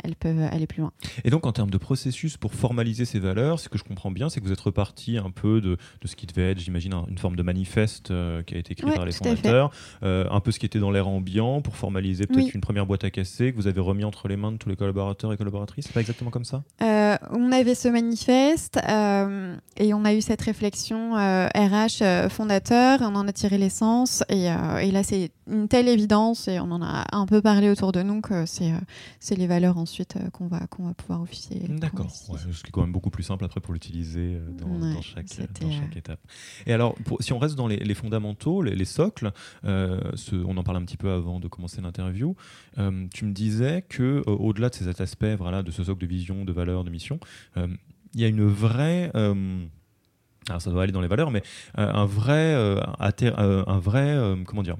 elles 0.04 0.16
peuvent 0.16 0.48
aller 0.52 0.68
plus 0.68 0.82
loin. 0.82 0.92
Et 1.24 1.30
donc 1.30 1.46
en 1.46 1.52
termes 1.52 1.70
de 1.70 1.78
processus 1.78 2.38
pour 2.38 2.54
formaliser 2.54 3.06
ces 3.06 3.20
valeurs, 3.20 3.60
ce 3.60 3.70
que 3.70 3.78
je 3.78 3.84
comprends 3.84 4.12
bien, 4.12 4.30
c'est 4.30 4.40
que 4.40 4.46
vous 4.46 4.52
êtes 4.52 4.60
reparti 4.60 5.18
un 5.18 5.32
peu 5.32 5.62
de, 5.62 5.78
de 6.02 6.08
ce 6.08 6.16
qui 6.16 6.26
devait 6.26 6.52
être, 6.52 6.60
j'imagine, 6.60 6.94
une 7.08 7.18
forme 7.18 7.36
de 7.36 7.44
manifeste 7.44 8.12
euh, 8.12 8.44
qui 8.44 8.56
a 8.56 8.58
été 8.58 8.74
écrit 8.74 8.92
par 8.92 9.06
les 9.06 9.12
fondateurs, 9.12 9.72
euh, 10.04 10.26
un 10.30 10.40
peu 10.40 10.52
ce 10.52 10.60
qui 10.60 10.66
était 10.66 10.80
dans 10.80 10.92
l'air 10.92 11.08
ambiant 11.08 11.62
pour 11.62 11.76
formaliser 11.76 12.28
peut-être 12.28 12.54
une 12.54 12.62
première 12.62 12.86
boîte 12.86 13.04
à 13.04 13.10
casser 13.10 13.52
que 13.52 13.58
vous 13.58 13.68
avez 13.68 13.82
remis 13.82 14.04
entre 14.04 14.28
les 14.28 14.38
mains 14.38 14.52
de 14.52 14.58
tous 14.58 14.70
les 14.70 14.76
collaborateurs 14.76 15.34
et 15.34 15.38
collaboratrices. 15.38 15.86
C'est 15.88 15.94
pas 15.94 16.02
exactement 16.02 16.32
comme 16.32 16.46
ça? 16.46 16.64
Euh, 16.82 17.16
On 17.32 17.52
avait 17.52 17.76
ce 17.76 17.88
manifeste 17.88 18.78
et 18.78 19.94
on 19.94 20.06
a 20.06 20.14
eu 20.14 20.22
cette 20.22 20.42
réflexion 20.42 21.14
RH 21.14 22.30
fondateur, 22.30 23.00
on 23.02 23.16
en 23.16 23.28
a 23.28 23.34
tiré 23.34 23.58
l'essence 23.58 24.24
et, 24.30 24.46
et, 24.46 24.92
là 24.92 25.04
c'est 25.04 25.32
une 25.50 25.68
telle 25.68 25.88
évidence 25.88 26.48
et 26.48 26.60
on 26.60 26.72
en 26.72 26.82
a 26.82 27.06
un 27.12 27.26
peu 27.26 27.42
parlé 27.42 27.70
autour 27.70 27.92
de 27.92 28.04
nous 28.04 28.22
que 28.22 28.46
c'est 28.46 29.36
les 29.36 29.48
valeurs 29.48 29.78
en 29.78 29.88
ensuite 29.88 30.18
euh, 30.18 30.30
qu'on 30.32 30.48
va, 30.48 30.68
qu'on 30.68 30.84
va 30.84 30.94
pouvoir 30.94 31.22
officier. 31.22 31.62
D'accord, 31.70 32.12
ce 32.12 32.26
qui 32.62 32.68
est 32.68 32.72
quand 32.72 32.82
même 32.82 32.92
beaucoup 32.92 33.10
plus 33.10 33.24
simple 33.24 33.46
après 33.46 33.62
pour 33.62 33.74
l'utiliser 33.74 34.36
euh, 34.36 34.52
dans, 34.52 35.02
chaque, 35.02 35.28
dans 35.28 35.72
chaque 35.72 35.96
euh, 35.96 36.00
étape. 36.00 36.20
Et 36.66 36.74
alors, 36.74 36.96
pour, 37.06 37.24
si 37.24 37.32
on 37.32 37.40
reste 37.40 37.56
dans 37.56 37.68
les, 37.68 37.94
fondamentaux, 37.94 38.62
les, 38.62 38.86
socles, 38.86 39.32
ce, 39.64 40.36
on 40.46 40.58
en 40.58 40.64
parle 40.64 40.78
un 40.78 40.84
petit 40.84 40.98
peu 40.98 41.10
avant 41.10 41.40
de 41.40 41.48
commencer 41.48 41.82
l'interview, 41.82 42.36
tu 42.76 43.26
me 43.26 43.32
disais 43.32 43.84
que 43.88 44.24
au-delà 44.28 44.70
de 44.70 44.76
ces 44.76 44.90
aspects, 44.90 45.26
voilà, 45.38 45.64
de 45.64 45.72
ce 45.72 45.84
socle 45.84 46.02
de 46.02 46.08
vision, 46.08 46.44
de 46.44 46.52
valeur, 46.52 46.84
de 46.84 46.90
mission, 46.90 47.20
il 47.56 48.22
y 48.22 48.26
a 48.26 48.28
une 48.28 48.46
vraie 48.46 49.12
alors 50.50 50.62
ça 50.62 50.72
doit 50.72 50.84
aller 50.84 50.94
dans 50.94 51.02
les 51.02 51.10
valeurs, 51.10 51.32
mais 51.32 51.44
un 51.76 52.06
vrai, 52.06 52.54
un 52.54 53.80
vrai, 53.80 54.18
comment 54.46 54.64
dire, 54.64 54.78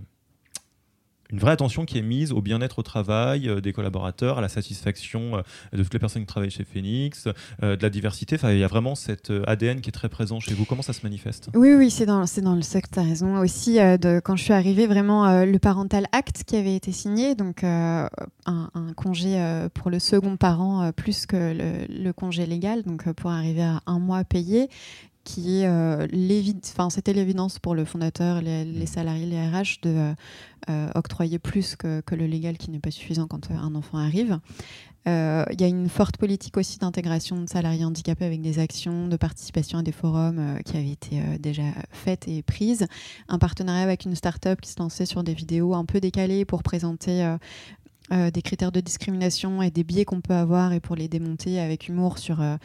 une 1.32 1.40
vraie 1.40 1.52
attention 1.52 1.86
qui 1.86 1.98
est 1.98 2.04
mise 2.04 2.32
au 2.32 2.42
bien-être 2.42 2.80
au 2.80 2.84
travail 2.84 3.50
euh, 3.50 3.62
des 3.62 3.74
collaborateurs, 3.74 4.38
à 4.38 4.42
la 4.42 4.50
satisfaction 4.50 5.38
euh, 5.38 5.42
de 5.74 5.84
toutes 5.84 5.94
les 5.94 6.00
personnes 6.00 6.22
qui 6.24 6.28
travaillent 6.28 6.52
chez 6.52 6.64
Phoenix, 6.64 7.28
euh, 7.64 7.76
de 7.76 7.82
la 7.82 7.90
diversité. 7.90 8.36
Enfin, 8.36 8.52
il 8.52 8.60
y 8.60 8.64
a 8.64 8.68
vraiment 8.68 8.96
cet 8.96 9.32
ADN 9.46 9.82
qui 9.82 9.90
est 9.90 9.94
très 9.94 10.10
présent 10.10 10.40
chez 10.40 10.54
vous. 10.54 10.66
Comment 10.66 10.82
ça 10.82 10.94
se 10.94 11.02
manifeste? 11.04 11.50
Oui, 11.54 11.74
oui, 11.74 11.90
c'est 11.90 12.06
dans, 12.06 12.20
le 12.20 12.62
secteur. 12.62 12.88
Tu 12.88 13.00
as 13.00 13.04
raison. 13.04 13.38
Aussi, 13.40 13.80
quand 14.24 14.38
je 14.38 14.44
suis 14.44 14.54
arrivée, 14.54 14.88
vraiment 14.88 15.44
le 15.44 15.58
Parental 15.58 16.08
Act 16.14 16.46
qui 16.46 16.56
avait 16.56 16.76
été 16.76 16.92
signé, 16.94 17.36
donc 17.36 17.64
un, 17.64 18.10
congé 18.96 19.68
pour 19.74 19.92
le 19.92 20.00
second 20.00 20.38
parent 20.38 20.92
plus 20.94 21.26
que 21.26 21.36
le, 21.36 22.04
le 22.04 22.14
congé 22.14 22.46
légal, 22.46 22.84
donc 22.84 23.12
pour 23.12 23.32
arriver 23.32 23.64
à 23.64 23.82
un 23.88 24.00
mois 24.00 24.24
payé 24.24 24.70
qui 25.28 25.62
est 25.62 25.68
enfin 25.68 26.90
c'était 26.90 27.14
l'évidence 27.14 27.60
pour 27.60 27.76
le 27.76 27.86
fondateur, 27.86 28.42
les, 28.42 28.66
les, 28.66 28.84
mm. 28.84 28.88
salariés, 28.88 29.26
les 29.26 29.48
RH 29.48 29.82
de 29.84 30.14
octroyer 30.96 31.40
plus 31.40 31.76
que, 31.76 32.02
que, 32.02 32.14
le 32.14 32.26
légal 32.26 32.58
qui 32.58 32.72
n'est 32.72 32.80
pas 32.80 32.92
suffisant 32.92 33.28
quand 33.28 33.52
un 33.52 33.74
enfant 33.76 33.98
arrive. 33.98 34.40
Euh, 35.08 35.46
il 35.52 35.62
y 35.62 35.64
a 35.64 35.68
une 35.68 35.88
forte 35.88 36.18
politique 36.18 36.58
aussi 36.58 36.80
d'intégration 36.80 37.40
de 37.42 37.48
salariés 37.48 37.86
handicapés 37.86 38.26
avec 38.26 38.42
des 38.42 38.60
actions 38.60 39.08
de 39.08 39.16
participation 39.16 39.80
à 39.80 39.84
des 39.84 39.94
forums 39.94 40.40
euh, 40.40 40.60
qui 40.60 40.76
avaient 40.76 40.92
été 40.92 41.20
euh, 41.20 41.38
déjà 41.40 41.64
faites 41.92 42.28
et 42.28 42.42
prises. 42.42 42.88
Un 43.30 43.40
partenariat 43.40 43.84
avec 43.84 44.04
une 44.04 44.16
start-up 44.16 44.60
qui 44.60 44.70
se 44.70 44.80
lançait 44.80 45.06
sur 45.06 45.24
des 45.24 45.34
vidéos 45.34 45.74
un 45.76 45.86
peu 45.86 46.02
décalées 46.02 46.44
pour 46.44 46.62
présenter 46.62 47.38
euh, 48.14 48.32
des 48.32 48.42
critères 48.42 48.72
de 48.72 48.80
discrimination 48.80 49.62
et 49.62 49.70
des 49.70 49.84
biais 49.84 50.06
qu'on 50.06 50.22
peut 50.22 50.34
avoir 50.34 50.72
et 50.72 50.80
pour 50.80 50.96
les 50.96 51.10
démonter 51.10 51.60
avec 51.60 51.90
humour 51.90 52.20
sur 52.20 52.42
euh, 52.42 52.56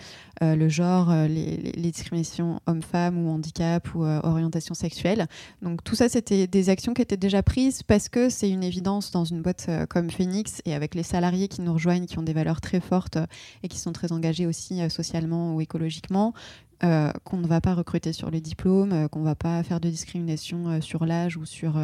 euh, 0.40 0.54
le 0.54 0.68
genre, 0.68 1.12
les, 1.12 1.56
les, 1.56 1.90
discriminations 1.90 2.61
hommes-femmes 2.66 3.18
ou 3.18 3.28
handicap 3.28 3.92
ou 3.94 4.04
orientation 4.04 4.75
sexuelle. 4.75 5.26
Donc 5.61 5.82
tout 5.82 5.96
ça, 5.96 6.08
c'était 6.08 6.46
des 6.46 6.70
actions 6.70 6.94
qui 6.94 7.02
étaient 7.02 7.16
déjà 7.16 7.42
prises 7.42 7.82
parce 7.82 8.08
que 8.08 8.28
c'est 8.28 8.50
une 8.50 8.62
évidence 8.62 9.11
dans 9.11 9.25
une 9.25 9.42
boîte 9.42 9.68
comme 9.88 10.11
Phoenix 10.11 10.62
et 10.64 10.75
avec 10.75 10.94
les 10.94 11.02
salariés 11.02 11.49
qui 11.49 11.61
nous 11.61 11.72
rejoignent, 11.72 12.06
qui 12.06 12.18
ont 12.18 12.22
des 12.22 12.32
valeurs 12.32 12.61
très 12.61 12.80
fortes 12.80 13.18
et 13.62 13.68
qui 13.68 13.78
sont 13.78 13.92
très 13.92 14.12
engagés 14.12 14.46
aussi 14.46 14.88
socialement 14.90 15.54
ou 15.54 15.61
écologiquement. 15.61 16.34
Qu'on 16.82 17.36
ne 17.36 17.46
va 17.46 17.60
pas 17.60 17.74
recruter 17.74 18.12
sur 18.12 18.30
les 18.30 18.40
diplômes, 18.40 19.08
qu'on 19.10 19.20
ne 19.20 19.24
va 19.24 19.34
pas 19.34 19.62
faire 19.62 19.80
de 19.80 19.88
discrimination 19.88 20.80
sur 20.80 21.06
l'âge 21.06 21.36
ou 21.36 21.44
sur 21.44 21.76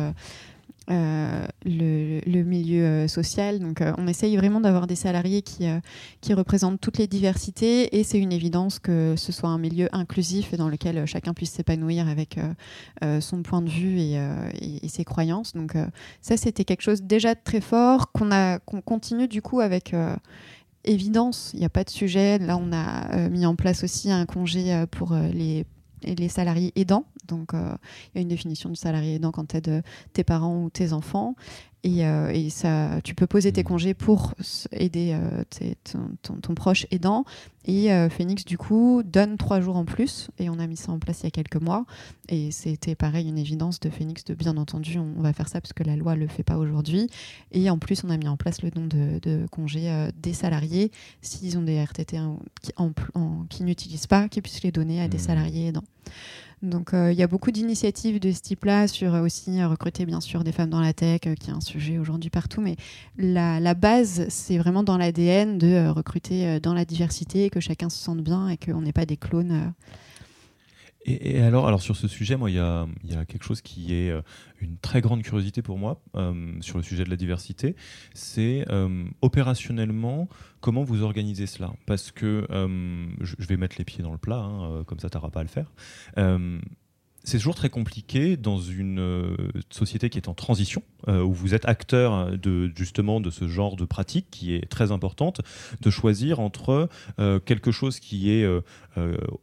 euh, 0.90 1.47
le, 1.67 2.43
milieu 2.45 2.83
euh, 2.83 3.09
social. 3.09 3.59
Donc, 3.59 3.83
euh, 3.83 3.93
on 3.99 4.07
essaye 4.07 4.35
vraiment 4.38 4.59
d'avoir 4.59 4.87
des 4.87 4.95
salariés 4.95 5.43
qui, 5.43 5.67
qui 6.23 6.33
représentent 6.33 6.81
toutes 6.81 6.97
les 6.97 7.07
diversités 7.07 7.99
et 7.99 8.05
c'est 8.05 8.19
une 8.19 8.33
évidence 8.33 8.78
que 8.78 9.14
ce 9.17 9.31
soit 9.31 9.50
un 9.50 9.59
milieu 9.59 9.88
inclusif 9.93 10.55
dans 10.55 10.69
lequel 10.69 11.05
chacun 11.05 11.35
puisse 11.35 11.50
s'épanouir 11.50 12.09
avec 12.09 12.38
son 13.21 13.43
point 13.43 13.61
de 13.61 13.69
vue 13.69 13.99
et, 13.99 14.19
et, 14.83 14.88
ses 14.88 15.05
croyances. 15.05 15.52
Donc, 15.52 15.75
ça, 16.23 16.37
c'était 16.37 16.64
quelque 16.64 16.83
chose 16.83 17.02
déjà 17.02 17.35
de 17.35 17.40
très 17.43 17.61
fort 17.61 18.11
qu'on 18.12 18.31
qu'on 18.64 18.81
continue 18.81 19.28
du 19.28 19.43
coup 19.43 19.61
avec 19.61 19.95
évidence. 20.85 21.51
Il 21.55 21.61
n'y 21.61 21.67
a 21.67 21.71
pas 21.71 21.85
de 21.85 21.91
sujet. 21.91 22.39
Là, 22.39 22.59
on 22.61 22.73
a 22.73 23.29
mis 23.29 23.47
en 23.47 23.57
place 23.57 23.85
aussi 23.85 24.11
un 24.11 24.27
congé 24.27 24.85
pour 24.91 25.15
les 25.15 25.67
les 26.03 26.29
salariés 26.29 26.73
aidants. 26.77 27.05
Donc, 27.29 27.55
euh, 27.55 27.75
il 28.15 28.17
y 28.17 28.19
a 28.19 28.23
une 28.23 28.29
définition 28.29 28.71
de 28.71 28.77
salarié 28.77 29.15
aidant 29.15 29.31
quand 29.31 29.47
tu 29.49 29.57
aides 29.57 29.83
tes 30.13 30.25
parents 30.25 30.65
ou 30.65 30.71
tes 30.71 30.93
enfants. 30.93 31.37
Et, 31.85 32.05
euh, 32.05 32.33
et, 32.35 32.51
ça, 32.51 33.01
tu 33.05 33.15
peux 33.15 33.29
poser 33.29 33.53
tes 33.53 33.61
mmh. 33.61 33.65
congés 33.65 33.95
pour 33.95 34.35
aider 34.73 35.13
euh, 35.15 35.73
ton, 36.43 36.55
proche 36.55 36.87
aidant. 36.91 37.25
Et 37.67 37.91
Phoenix, 38.09 38.47
du 38.47 38.57
coup, 38.57 39.03
donne 39.05 39.37
trois 39.37 39.61
jours 39.61 39.77
en 39.77 39.85
plus. 39.85 40.29
Et 40.39 40.49
on 40.49 40.59
a 40.59 40.67
mis 40.67 40.77
ça 40.77 40.91
en 40.91 40.99
place 40.99 41.21
il 41.21 41.25
y 41.25 41.27
a 41.27 41.31
quelques 41.31 41.61
mois. 41.61 41.85
Et 42.31 42.51
c'était 42.51 42.95
pareil, 42.95 43.29
une 43.29 43.37
évidence 43.37 43.79
de 43.79 43.91
Phoenix 43.91 44.25
de 44.25 44.35
bien 44.35 44.57
entendu, 44.57 44.99
on, 44.99 45.21
va 45.21 45.35
faire 45.35 45.49
ça 45.49 45.61
parce 45.61 45.75
que 45.75 45.85
la 45.85 45.95
loi 45.95 46.15
ne 46.15 46.21
le 46.21 46.29
fait 46.29 46.43
pas 46.43 46.57
aujourd'hui. 46.57 47.11
Et 47.53 47.69
en 47.69 47.79
plus, 47.79 48.03
on 48.05 48.11
a 48.11 48.17
mis 48.17 48.27
en 48.27 48.39
place 48.39 48.63
le 48.63 48.71
don 48.71 48.87
de, 48.87 49.47
congés 49.51 50.09
des 50.21 50.33
salariés, 50.33 50.91
s'ils 51.21 51.59
ont 51.59 51.63
des 51.63 51.79
RTT 51.85 52.17
qui, 52.63 52.73
qui 53.51 53.63
n'utilisent 53.65 54.07
pas, 54.07 54.29
qu'ils 54.29 54.43
puissent 54.43 54.63
les 54.63 54.73
donner 54.73 55.03
à 55.03 55.09
des 55.09 55.19
mmh. 55.19 55.21
salariés 55.21 55.67
aidants. 55.69 55.85
Donc 56.62 56.93
euh, 56.93 57.12
il 57.12 57.19
y 57.19 57.23
a 57.23 57.29
beaucoup 57.29 57.53
d'initiatives 57.53 58.19
de 58.19 58.33
ce 58.33 58.41
type-là 58.41 58.88
sur 58.88 59.15
euh, 59.15 59.23
aussi 59.23 59.61
euh, 59.61 59.69
recruter 59.69 60.05
bien 60.07 60.21
sûr 60.21 60.43
des 60.43 60.50
femmes 60.50 60.71
dans 60.71 60.81
la 60.81 60.93
tech, 60.93 61.21
qui 61.21 61.29
est 61.29 61.50
un 61.50 61.61
sujet 61.61 61.99
aujourd'hui 61.99 62.31
partout, 62.31 62.61
mais 62.61 62.77
la, 63.17 63.75
base, 63.75 64.27
c'est 64.29 64.59
vraiment 64.59 64.83
dans 64.83 64.97
l'ADN 64.97 65.59
de 65.59 65.88
recruter 65.88 66.59
dans 66.61 66.75
la 66.75 66.85
diversité, 66.85 67.49
que 67.50 67.61
chacun 67.61 67.88
se 67.88 67.99
sente 67.99 68.21
bien 68.21 68.49
et 68.49 68.57
qu'on 68.57 68.83
n'est 68.83 68.93
pas 68.93 69.07
des 69.07 69.17
clones. 69.17 69.73
Et, 71.11 71.41
alors, 71.41 71.67
alors 71.67 71.81
sur 71.81 71.97
ce 71.97 72.09
sujet, 72.09 72.37
moi, 72.37 72.50
il 72.50 72.57
y 72.57 72.61
a, 72.61 72.87
quelque 73.27 73.45
chose 73.45 73.61
qui 73.61 73.95
est 73.95 74.12
une 74.61 74.77
très 74.79 75.00
grande 75.00 75.23
curiosité 75.23 75.62
pour 75.62 75.79
moi 75.79 76.03
sur 76.61 76.77
le 76.77 76.83
sujet 76.83 77.05
de 77.05 77.11
la 77.11 77.17
diversité. 77.17 77.77
C'est 78.15 78.67
opérationnellement 79.23 80.29
comment 80.61 80.83
vous 80.83 81.03
organisez 81.03 81.47
cela? 81.47 81.73
Parce 81.87 82.11
que 82.11 82.47
je, 83.21 83.47
vais 83.47 83.57
mettre 83.57 83.77
les 83.79 83.85
pieds 83.85 84.03
dans 84.03 84.12
le 84.12 84.19
plat, 84.19 84.41
hein, 84.41 84.85
comme 84.87 84.99
ça, 84.99 85.09
tu 85.09 85.19
pas 85.19 85.41
à 85.41 85.43
le 85.43 85.49
faire 85.49 85.73
c'est 87.29 87.37
toujours 87.37 87.55
très 87.55 87.69
compliqué 87.69 88.39
dans 88.39 88.59
une 88.59 89.01
euh, 89.01 89.37
société 89.69 90.09
qui 90.09 90.17
est 90.17 90.29
en 90.29 90.35
transition, 90.35 90.83
euh, 91.09 91.23
où 91.23 91.33
vous 91.35 91.55
êtes 91.55 91.69
acteur 91.69 92.39
de, 92.39 92.73
justement 92.75 93.21
de 93.21 93.29
ce 93.29 93.47
genre 93.47 93.77
de 93.77 93.85
pratique 93.85 94.29
qui 94.31 94.55
est 94.55 94.67
très 94.69 94.93
importante, 94.93 95.43
de 95.83 95.91
choisir 95.91 96.41
entre 96.41 96.89
euh, 97.19 97.39
quelque 97.39 97.71
chose 97.71 98.01
qui 98.01 98.31
est 98.31 98.49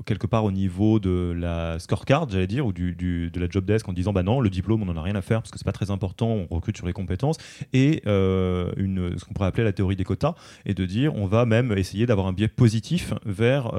quelque 0.05 0.27
part 0.27 0.43
au 0.43 0.51
niveau 0.51 0.99
de 0.99 1.33
la 1.37 1.79
scorecard, 1.79 2.27
j'allais 2.29 2.47
dire, 2.47 2.65
ou 2.65 2.73
du, 2.73 2.93
de 2.93 3.39
la 3.39 3.47
job 3.49 3.63
desk 3.63 3.87
en 3.87 3.93
disant 3.93 4.11
bah 4.11 4.23
non, 4.23 4.41
le 4.41 4.49
diplôme, 4.49 4.81
on 4.81 4.85
n'en 4.85 4.97
a 4.97 5.01
rien 5.01 5.15
à 5.15 5.21
faire 5.21 5.41
parce 5.41 5.51
que 5.51 5.57
c'est 5.57 5.65
pas 5.65 5.71
très 5.71 5.91
important, 5.91 6.45
on 6.49 6.55
recrute 6.55 6.75
sur 6.75 6.85
les 6.85 6.91
compétences, 6.91 7.37
et 7.71 8.01
une, 8.05 9.17
ce 9.17 9.23
qu'on 9.23 9.33
pourrait 9.33 9.47
appeler 9.47 9.63
la 9.63 9.71
théorie 9.71 9.95
des 9.95 10.03
quotas, 10.03 10.35
et 10.65 10.73
de 10.73 10.85
dire 10.85 11.15
on 11.15 11.25
va 11.25 11.45
même 11.45 11.71
essayer 11.77 12.05
d'avoir 12.05 12.27
un 12.27 12.33
biais 12.33 12.49
positif 12.49 13.13
vers 13.25 13.71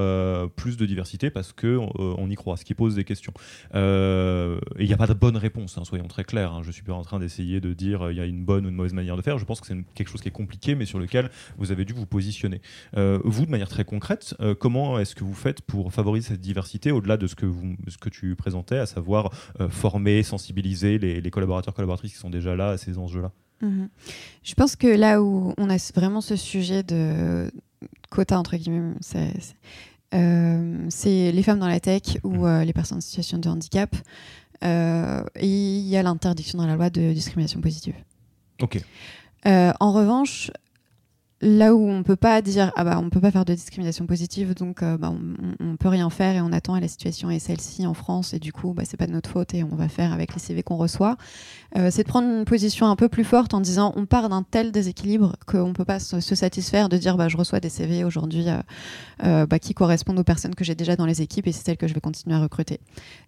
plus 0.57 0.79
de 0.79 0.87
diversité 0.87 1.29
parce 1.29 1.53
qu'on 1.53 1.91
on 1.99 2.31
y 2.31 2.37
croit, 2.37 2.57
ce 2.57 2.65
qui 2.65 2.75
pose 2.75 2.95
des 2.95 3.05
questions. 3.05 3.35
Euh, 3.75 3.96
il 4.79 4.87
n'y 4.87 4.93
a 4.93 4.97
pas 4.97 5.07
de 5.07 5.15
bonne 5.15 5.37
réponse, 5.37 5.79
hein, 5.79 5.85
soyons 5.85 6.09
très 6.09 6.25
clairs. 6.25 6.53
Hein. 6.53 6.63
Je 6.63 6.69
ne 6.69 6.73
suis 6.73 6.83
pas 6.83 6.93
en 6.93 7.03
train 7.03 7.19
d'essayer 7.19 7.61
de 7.61 7.73
dire 7.73 8.07
euh, 8.07 8.13
il 8.13 8.19
y 8.19 8.21
a 8.21 8.25
une 8.25 8.45
bonne 8.45 8.67
ou 8.67 8.69
une 8.69 8.75
mauvaise 8.75 8.95
manière 8.95 9.17
de 9.17 9.23
faire. 9.23 9.39
Je 9.39 9.45
pense 9.45 9.61
que 9.61 9.67
c'est 9.67 9.77
quelque 9.95 10.09
chose 10.09 10.21
qui 10.21 10.29
est 10.29 10.33
compliqué, 10.33 10.75
mais 10.75 10.87
sur 10.87 10.99
lequel 10.99 11.31
vous 11.59 11.73
avez 11.73 11.85
dû 11.85 11.93
vous 11.93 12.07
positionner. 12.07 12.61
Euh, 12.97 13.19
vous, 13.25 13.47
de 13.47 13.51
manière 13.51 13.69
très 13.69 13.85
concrète, 13.85 14.35
comment 14.61 14.99
est-ce 14.99 15.15
que 15.15 15.25
vous 15.25 15.35
faites 15.35 15.63
pour 15.63 15.93
favoriser 15.93 16.29
cette 16.29 16.41
diversité 16.41 16.91
au-delà 16.91 17.17
de 17.17 17.27
ce 17.27 17.35
que, 17.35 18.09
tu 18.09 18.37
présentais, 18.37 18.79
à 18.79 18.87
savoir 18.87 19.33
former, 19.71 20.23
sensibiliser 20.23 20.99
les, 20.99 21.31
collaborateurs, 21.31 21.75
collaboratrices 21.75 22.13
qui 22.13 22.19
sont 22.19 22.31
déjà 22.31 22.57
là 22.57 22.71
à 22.71 22.79
ces 22.79 22.99
enjeux-là? 22.99 23.33
Mhm. 23.63 23.89
Je 24.43 24.55
pense 24.55 24.77
que 24.77 24.87
là 24.87 25.23
où 25.23 25.55
on 25.57 25.71
a 25.71 25.77
vraiment 25.95 26.21
ce 26.21 26.37
sujet 26.37 26.83
de 26.83 27.51
quota, 28.11 28.39
entre 28.39 28.57
guillemets, 28.57 28.95
c'est 29.01 29.19
euh, 29.19 29.31
c'est 30.13 31.33
les 31.33 31.43
femmes 31.43 31.59
dans 31.59 31.69
la 31.69 31.81
tech 31.81 32.19
ou 32.23 32.31
mmh. 32.31 32.47
euh, 32.47 32.65
les 32.65 32.73
personnes 32.73 32.99
en 32.99 33.03
situation 33.03 33.39
de 33.39 33.49
handicap. 33.49 33.95
Euh, 34.65 35.23
et 35.37 35.47
il 35.47 35.87
y 35.87 35.97
a 35.97 36.03
l'interdiction 36.03 36.59
dans 36.59 36.67
la 36.67 36.77
loi 36.77 36.91
de 36.91 37.13
discrimination 37.13 37.61
positive. 37.61 37.95
Ok. 38.61 38.81
en 39.45 39.93
revanche, 39.93 40.51
là 41.43 41.75
où 41.75 41.87
on 41.87 42.03
peut 42.03 42.17
pas 42.17 42.41
dire 42.41 42.73
ah 42.77 42.85
bah 42.85 42.99
on 43.03 43.11
peut 43.11 43.21
pas 43.21 43.31
faire 43.31 43.45
de 43.45 43.53
discrimination 43.53 44.07
positive 44.07 44.55
donc 44.55 44.83
euh, 44.83 44.97
bah, 44.97 45.13
on, 45.13 45.57
on, 45.61 45.77
peut 45.77 45.89
rien 45.89 46.09
faire 46.09 46.35
et 46.35 46.41
on 46.41 46.51
attend 46.51 46.77
et 46.77 46.81
la 46.81 46.89
situation 46.89 47.31
est 47.31 47.39
celle-ci 47.39 47.87
en 47.87 47.93
France 47.93 48.33
et 48.33 48.39
du 48.39 48.55
coup 48.55 48.73
bah, 48.73 48.85
c'est 48.87 48.97
pas 48.97 49.07
de 49.07 49.13
notre 49.13 49.29
faute 49.29 49.53
et 49.53 49.63
on 49.63 49.77
va 49.77 49.89
faire 49.89 50.15
avec 50.15 50.33
les 50.33 50.41
CV 50.41 50.63
qu'on 50.63 50.77
reçoit. 50.77 51.17
Euh, 51.77 51.91
c'est 51.91 52.05
de 52.05 52.09
prendre 52.09 52.27
une 52.27 52.47
position 52.47 52.87
un 52.87 52.97
peu 52.97 53.11
plus 53.11 53.25
forte 53.25 53.53
en 53.53 53.61
disant 53.61 53.93
on 53.97 54.07
part 54.07 54.31
d'un 54.31 54.43
tel 54.43 54.73
déséquilibre 54.73 55.37
qu'on 55.47 55.75
peut 55.75 55.85
pas 55.85 55.99
se, 55.99 56.21
satisfaire 56.21 56.89
de 56.89 56.97
dire 56.97 57.19
bah 57.19 57.29
je 57.29 57.37
reçois 57.37 57.61
des 57.61 57.69
CV 57.69 58.03
aujourd'hui 58.05 58.47
euh, 59.23 59.47
bah, 59.47 59.59
qui 59.59 59.75
correspondent 59.75 60.19
aux 60.19 60.25
personnes 60.25 60.55
que 60.55 60.65
j'ai 60.65 60.75
déjà 60.75 60.97
dans 60.97 61.07
les 61.07 61.21
équipes 61.21 61.49
et 61.49 61.53
c'est 61.53 61.67
celles 61.67 61.77
que 61.77 61.87
je 61.87 61.93
vais 61.93 62.01
continuer 62.01 62.35
à 62.35 62.41
recruter. 62.41 62.81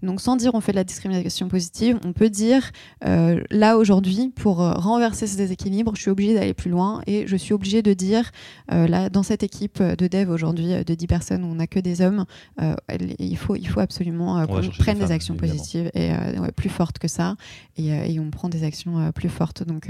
Donc 0.03 0.23
sans 0.23 0.37
dire 0.37 0.55
on 0.55 0.62
fait 0.62 0.73
de 0.73 0.77
la 0.77 0.85
discrimination 0.85 1.49
positive 1.49 1.99
on 2.05 2.15
peut 2.15 2.31
dire 2.31 2.71
là 3.03 3.77
aujourd'hui 3.77 4.33
pour 4.35 4.59
renverser 4.59 5.27
ce 5.27 5.37
déséquilibre 5.37 5.93
je 5.95 6.00
suis 6.00 6.11
obligé 6.11 6.35
d'aller 6.35 6.55
plus 6.55 6.71
loin 6.71 7.03
et 7.07 7.27
je 7.27 7.37
suis 7.37 7.53
obligé 7.53 7.83
de 7.83 7.98
dire, 7.99 8.31
euh, 8.73 8.87
là, 8.87 9.11
dans 9.11 9.23
cette 9.23 9.43
équipe 9.43 9.83
de 9.83 10.07
dev 10.07 10.31
aujourd'hui 10.31 10.73
euh, 10.73 10.85
de 10.85 10.95
10 10.95 11.07
personnes 11.07 11.45
où 11.45 11.49
on 11.49 11.57
n'a 11.57 11.67
que 11.67 11.81
des 11.81 12.00
hommes, 12.00 12.25
euh, 12.62 12.75
il, 13.19 13.37
faut, 13.37 13.57
il 13.57 13.69
faut 13.69 13.81
absolument 13.81 14.47
qu'on 14.47 14.62
prenne 14.78 14.99
des, 14.99 15.12
actions 15.12 15.35
positives 15.35 15.90
et 15.95 16.12
plus 16.57 16.71
fortes 16.71 16.99
que 16.99 17.09
ça. 17.09 17.37
Et, 17.76 18.19
on 18.19 18.31
prend 18.31 18.49
des 18.49 18.64
actions 18.64 19.12
plus 19.12 19.28
fortes. 19.28 19.62
Donc, 19.62 19.88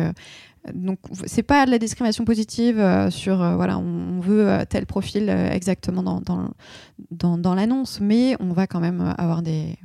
donc 0.74 0.98
c'est 1.26 1.42
pas 1.42 1.64
de 1.66 1.70
la 1.70 1.78
discrimination 1.78 2.24
positive 2.24 2.76
sur 3.10 3.36
voilà 3.56 3.78
on, 3.78 4.20
veut 4.20 4.64
tel 4.68 4.86
profil 4.86 5.28
exactement 5.28 6.02
dans, 6.02 6.20
dans, 6.20 6.50
dans, 7.10 7.38
dans 7.38 7.54
l'annonce, 7.54 8.00
mais 8.00 8.36
on 8.40 8.52
va 8.52 8.66
quand 8.66 8.80
même 8.80 9.14
avoir 9.16 9.42
des 9.42 9.78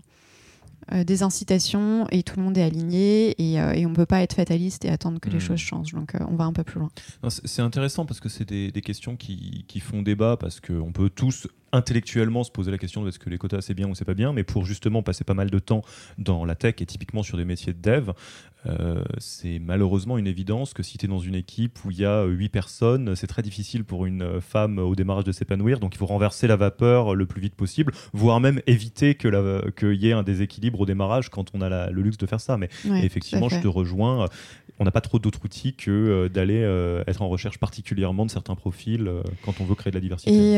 euh, 0.92 1.04
des 1.04 1.24
incitations 1.24 2.08
et 2.12 2.24
tout 2.24 2.38
le 2.38 2.44
monde 2.44 2.58
est 2.58 2.64
aligné 2.64 3.36
et, 3.42 3.60
euh, 3.60 3.74
on 3.86 3.90
ne 3.90 3.96
peut 3.96 4.06
pas 4.06 4.22
être 4.22 4.34
fataliste 4.34 4.86
et 4.86 4.90
attendre 4.90 5.20
que 5.20 5.30
les 5.30 5.38
hmm. 5.38 5.42
choses 5.42 5.60
changent. 5.60 5.94
Donc 5.94 6.16
euh, 6.16 6.20
on 6.30 6.36
va 6.36 6.46
un 6.46 6.54
peu 6.54 6.64
plus 6.64 6.80
loin. 6.80 6.90
C'est 7.30 7.62
intéressant 7.62 8.06
parce 8.06 8.20
que 8.20 8.30
c'est 8.30 8.46
des, 8.46 8.72
questions 8.82 9.16
qui, 9.16 9.66
qui, 9.68 9.80
font 9.80 10.02
débat 10.02 10.36
parce 10.38 10.60
qu'on 10.60 10.92
peut 10.92 11.10
tous 11.10 11.48
intellectuellement 11.74 12.44
se 12.44 12.52
poser 12.52 12.72
la 12.72 12.78
question 12.78 13.02
de 13.04 13.10
est-ce 13.10 13.20
que 13.20 13.30
les 13.30 13.38
quotas 13.38 13.62
c'est 13.62 13.74
bien 13.74 13.90
ou 13.90 13.96
c'est 13.96 14.06
pas 14.06 14.14
bien, 14.14 14.32
mais 14.32 14.44
pour 14.44 14.64
justement 14.64 15.04
passer 15.04 15.24
pas 15.24 15.34
mal 15.34 15.50
de 15.50 15.60
temps 15.60 15.82
dans 16.18 16.46
la 16.46 16.56
tech 16.56 16.76
et 16.80 16.86
typiquement 16.86 17.24
sur 17.24 17.38
des 17.38 17.46
métiers 17.46 17.74
de 17.74 17.82
dev, 17.82 18.12
euh, 18.66 19.04
c'est 19.18 19.60
malheureusement 19.60 20.18
une 20.18 20.28
évidence 20.28 20.74
que 20.74 20.84
si 20.84 20.98
tu 20.98 21.06
es 21.06 21.10
dans 21.10 21.20
une 21.20 21.36
équipe 21.36 21.84
où 21.84 21.92
il 21.92 21.98
y 21.98 22.06
a 22.06 22.24
8 22.24 22.50
personnes, 22.50 23.16
c'est 23.16 23.28
très 23.28 23.42
difficile 23.42 23.84
pour 23.84 24.06
une 24.06 24.40
femme 24.40 24.78
au 24.78 24.96
démarrage 24.96 25.26
de 25.26 25.32
s'épanouir, 25.32 25.80
donc 25.80 25.96
il 25.96 25.98
faut 25.98 26.06
renverser 26.06 26.48
la 26.48 26.56
vapeur 26.56 27.16
le 27.16 27.26
plus 27.26 27.42
vite 27.42 27.56
possible, 27.56 27.92
voire 28.14 28.40
même 28.40 28.62
éviter 28.68 29.16
qu'il 29.16 29.98
y 30.00 30.08
ait 30.08 30.14
un 30.14 30.24
déséquilibre 30.24 30.80
au 30.80 30.86
démarrage 30.86 31.30
quand 31.30 31.50
on 31.54 31.62
a 31.62 31.90
le 31.90 32.02
luxe 32.02 32.18
de 32.18 32.26
faire 32.26 32.40
ça. 32.40 32.58
Mais 32.58 32.70
effectivement, 33.04 33.50
je 33.50 33.60
te 33.60 33.68
rejoins, 33.68 34.28
on 34.80 34.86
n'a 34.86 34.92
pas 34.92 35.02
trop 35.02 35.20
d'autres 35.20 35.44
outils 35.44 35.74
que 35.74 35.92
euh, 35.92 36.30
d'aller 36.30 36.62
euh, 36.64 37.04
être 37.08 37.22
en 37.22 37.30
recherche 37.30 37.58
particulièrement 37.58 38.26
de 38.26 38.32
certains 38.32 38.56
profils 38.56 39.10
quand 39.44 39.60
on 39.60 39.66
veut 39.66 39.76
créer 39.76 39.92
de 39.92 39.98
la 39.98 40.02
diversité. 40.02 40.32
Et, 40.32 40.56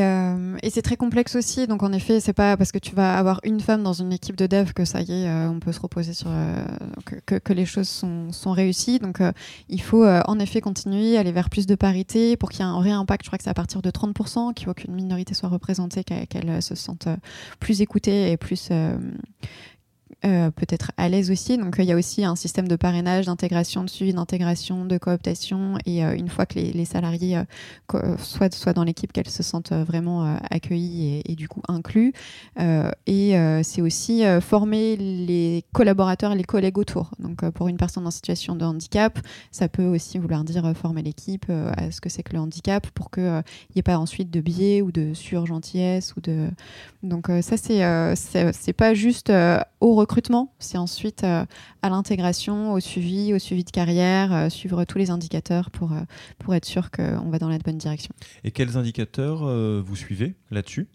et 0.64 0.70
c'est 0.70 0.82
très 0.82 0.98
complexe 1.06 1.36
aussi. 1.36 1.68
Donc 1.68 1.84
en 1.84 1.94
effet, 1.94 2.20
c'est 2.20 2.34
pas 2.34 2.58
parce 2.58 2.72
que 2.72 2.80
tu 2.80 2.96
vas 2.96 3.16
avoir 3.18 3.40
une 3.44 3.60
femme 3.60 3.84
dans 3.84 3.94
une 3.94 4.12
équipe 4.12 4.36
de 4.36 4.48
dev 4.48 4.74
que 4.74 4.86
ça 4.86 5.02
y 5.02 5.12
est, 5.12 5.30
on 5.48 5.60
peut 5.60 5.72
se 5.72 5.80
reposer 5.80 6.14
sur 6.14 6.32
que, 7.26 7.38
que, 7.38 7.54
les 7.54 7.66
choses 7.66 7.88
sont, 7.88 8.32
sont 8.32 8.52
réussies. 8.52 8.98
Donc 8.98 9.20
il 9.70 9.82
faut 9.82 10.04
en 10.06 10.40
effet 10.40 10.62
continuer, 10.62 11.18
aller 11.18 11.32
vers 11.32 11.52
plus 11.52 11.68
de 11.68 11.76
parité 11.76 12.38
pour 12.38 12.50
qu'il 12.50 12.62
y 12.62 12.64
ait 12.64 12.72
un 12.72 12.80
vrai 12.80 12.90
impact. 12.90 13.24
Je 13.24 13.30
crois 13.30 13.38
que 13.38 13.44
c'est 13.44 13.52
à 13.52 13.54
partir 13.54 13.84
de 13.84 13.92
30%, 13.92 14.56
qu'il 14.56 14.66
faut 14.66 14.74
qu'une 14.74 14.96
minorité 14.96 15.36
soit 15.36 15.50
représentée, 15.50 16.04
qu'elle 16.04 16.62
se 16.64 16.74
sente 16.74 17.08
plus 17.60 17.82
écoutée 17.82 18.32
et 18.32 18.38
plus 18.38 18.72
euh, 20.26 20.50
peut-être 20.50 20.92
à 20.98 21.08
l'aise 21.08 21.30
aussi. 21.30 21.58
Donc, 21.58 21.80
euh, 21.80 21.84
il 21.84 21.90
y 21.90 21.92
a 21.92 21.96
aussi 21.96 22.26
un 22.26 22.36
système 22.36 22.68
de 22.68 22.76
parrainage, 22.76 23.26
d'intégration, 23.26 23.84
de 23.84 23.90
suivi 23.90 24.14
d'intégration, 24.14 24.86
de 24.86 24.98
cooptation. 24.98 25.78
Et 25.86 26.04
euh, 26.04 26.16
une 26.16 26.30
fois 26.30 26.48
que 26.48 26.56
les, 26.56 26.86
salariés 26.86 27.40
soient, 28.20 28.52
soient 28.52 28.74
dans 28.74 28.84
l'équipe, 28.84 29.12
qu'elles 29.12 29.30
se 29.30 29.44
sentent 29.44 29.74
vraiment 29.74 30.38
accueillies 30.50 31.22
et, 31.26 31.36
du 31.36 31.48
coup 31.48 31.62
inclus. 31.68 32.14
et 33.08 33.62
c'est 33.64 33.82
aussi 33.82 34.24
former 34.42 34.96
les 34.98 35.66
collaborateurs 35.74 36.32
et 36.32 36.36
les 36.36 36.44
collègues 36.44 36.78
autour. 36.78 37.12
Donc, 37.20 37.48
pour 37.52 37.68
une 37.68 37.78
personne 37.78 38.06
en 38.06 38.12
situation 38.12 38.56
de 38.56 38.64
handicap, 38.64 39.20
ça 39.52 39.68
peut 39.68 39.86
aussi 39.86 40.20
vouloir 40.20 40.44
dire 40.44 40.72
former 40.76 41.02
l'équipe 41.02 41.50
à 41.50 41.92
ce 41.92 42.02
que 42.02 42.10
c'est 42.10 42.24
que 42.24 42.34
le 42.34 42.40
handicap 42.40 42.88
pour 42.92 43.10
qu'il 43.10 43.24
n'y 43.24 43.80
ait 43.80 43.84
pas 43.84 43.98
ensuite 43.98 44.30
de 44.30 44.42
biais 44.42 44.82
ou 44.82 44.92
de 44.92 45.14
surgentillesse. 45.14 46.14
Ou 46.16 46.22
de... 46.22 46.50
Donc, 47.02 47.28
ça, 47.42 47.58
c'est 47.58 47.82
c'est 48.16 48.74
pas 48.74 48.94
juste 48.94 49.32
au 49.80 49.96
recrutement, 49.96 50.15
c'est 50.60 50.78
ensuite 50.78 51.24
euh, 51.24 51.46
à 51.82 51.90
l'intégration, 51.90 52.74
au 52.74 52.80
suivi, 52.80 53.34
au 53.34 53.40
suivi 53.40 53.64
de 53.64 53.72
carrière, 53.72 54.34
euh, 54.34 54.50
suivre 54.50 54.84
tous 54.86 54.98
les 54.98 55.10
indicateurs 55.10 55.70
pour, 55.72 55.94
euh, 55.94 56.02
pour 56.40 56.56
être 56.56 56.66
sûr 56.66 56.92
qu'on 56.92 57.30
va 57.30 57.40
dans 57.40 57.50
la 57.50 57.58
bonne 57.58 57.78
direction. 57.78 58.14
Et 58.44 58.52
quels 58.52 58.78
indicateurs 58.78 59.46
vous 59.82 59.96
suivez 59.96 60.36
là-dessus? 60.52 60.88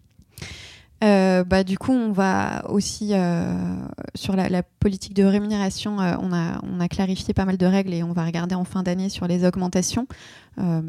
Euh, 1.03 1.43
bah, 1.43 1.63
du 1.63 1.77
coup, 1.79 1.93
on 1.93 2.11
va 2.11 2.63
aussi 2.69 3.09
euh, 3.13 3.53
sur 4.13 4.35
la, 4.35 4.63
politique 4.79 5.15
de 5.15 5.23
rémunération, 5.23 5.99
euh, 5.99 6.15
on, 6.19 6.31
a, 6.31 6.59
on 6.63 6.79
a 6.79 6.87
clarifié 6.87 7.33
pas 7.33 7.45
mal 7.45 7.57
de 7.57 7.65
règles 7.65 7.93
et 7.93 8.03
on 8.03 8.13
va 8.13 8.23
regarder 8.23 8.55
en 8.55 8.63
fin 8.63 8.83
d'année 8.83 9.09
sur 9.09 9.27
les 9.27 9.45
augmentations. 9.45 10.07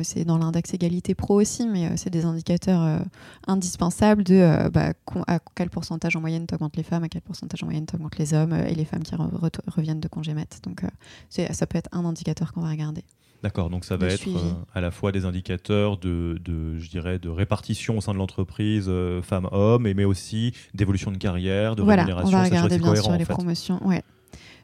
c'est 0.03 0.25
dans 0.25 0.39
l'index 0.39 0.75
égalité 0.75 1.15
pro 1.15 1.41
aussi, 1.41 1.67
mais 1.67 1.97
c'est 1.97 2.11
des 2.11 2.25
indicateurs 2.25 3.01
indispensables 3.47 4.25
de 4.25 4.69
bah, 4.69 4.93
à 5.29 5.39
quel 5.55 5.71
pourcentage 5.71 6.17
en 6.17 6.21
moyenne 6.21 6.47
augmentent 6.53 6.77
les 6.77 6.83
femmes, 6.83 7.05
à 7.05 7.09
quel 7.09 7.23
pourcentage 7.23 7.63
en 7.63 7.67
moyenne 7.67 7.87
augmentent 7.95 8.19
les 8.19 8.35
hommes 8.35 8.55
et 8.55 8.75
les 8.75 8.85
femmes 8.85 9.03
qui 9.03 9.15
reviennent 9.15 10.01
de 10.01 10.09
congé 10.09 10.35
mat. 10.35 10.61
Donc 10.63 10.83
ça 11.31 11.67
peut 11.67 11.79
être 11.79 11.91
un 11.93 12.05
indicateur 12.05 12.53
qu'on 12.53 12.63
va 12.63 12.71
regarder. 12.71 13.05
D'accord, 13.43 13.71
donc 13.71 13.85
ça 13.85 13.97
va 13.97 14.07
être 14.07 14.29
euh, 14.29 14.53
à 14.73 14.81
la 14.81 14.93
fois 14.93 15.11
des 15.11 15.25
indicateurs 15.25 15.99
de, 15.99 16.39
de, 16.45 16.79
je 16.79 16.89
dirais, 16.89 17.19
de 17.19 17.29
répartition 17.29 17.99
au 17.99 18.01
sein 18.01 18.13
de 18.13 18.19
l'entreprise 18.19 18.87
euh, 18.89 19.21
femmes-hommes, 19.21 19.83
mais 19.83 20.05
aussi 20.05 20.53
d'évolution 20.75 21.11
de 21.11 21.17
carrière, 21.17 21.75
de 21.75 21.83
voilà, 21.83 22.03
rémunération. 22.03 22.39
On 22.39 22.41
va 22.41 22.45
regarder 22.45 22.79
bien 22.79 22.95
sûr 22.95 23.13
les 23.13 23.25
promotions. 23.25 23.85
Ouais. 23.87 24.03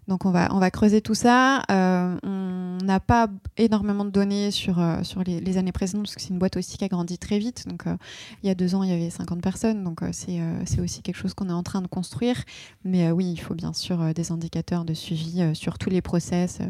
Donc 0.09 0.25
on 0.25 0.31
va, 0.31 0.49
on 0.55 0.59
va 0.59 0.71
creuser 0.71 1.03
tout 1.03 1.15
ça. 1.15 1.63
Euh, 1.71 2.17
on 2.23 2.79
n'a 2.83 2.99
pas 2.99 3.29
énormément 3.59 4.07
de 4.07 4.11
données 4.11 4.51
sur, 4.51 4.79
euh, 4.79 5.03
sur 5.03 5.23
les, 5.23 5.59
années 5.59 5.73
précédentes 5.73 6.05
parce 6.05 6.15
que 6.15 6.23
c'est 6.23 6.31
une 6.31 6.39
boîte 6.39 6.57
aussi 6.57 6.79
qui 6.79 6.85
a 6.85 6.89
grandi 6.89 7.19
très 7.19 7.39
vite. 7.39 7.69
Donc 7.69 7.87
euh, 7.87 7.95
il 8.43 8.49
y 8.49 8.51
a 8.51 8.55
deux 8.55 8.75
ans, 8.75 8.83
il 8.83 8.91
y 8.91 8.93
avait 8.93 9.11
50 9.11 9.43
personnes. 9.43 9.85
Donc 9.85 10.01
c'est 10.13 10.81
aussi 10.81 11.03
quelque 11.03 11.17
chose 11.17 11.35
qu'on 11.35 11.51
est 11.51 11.53
en 11.53 11.63
train 11.63 11.83
de 11.83 11.87
construire. 11.87 12.43
Mais 12.85 13.11
oui, 13.11 13.31
il 13.31 13.37
faut 13.37 13.55
bien 13.55 13.75
sûr 13.75 14.15
des 14.15 14.33
indicateurs 14.33 14.87
de 14.87 14.95
suivi 14.95 15.55
sur 15.55 15.79
tous 15.79 15.91
les 15.91 16.01
process 16.01 16.61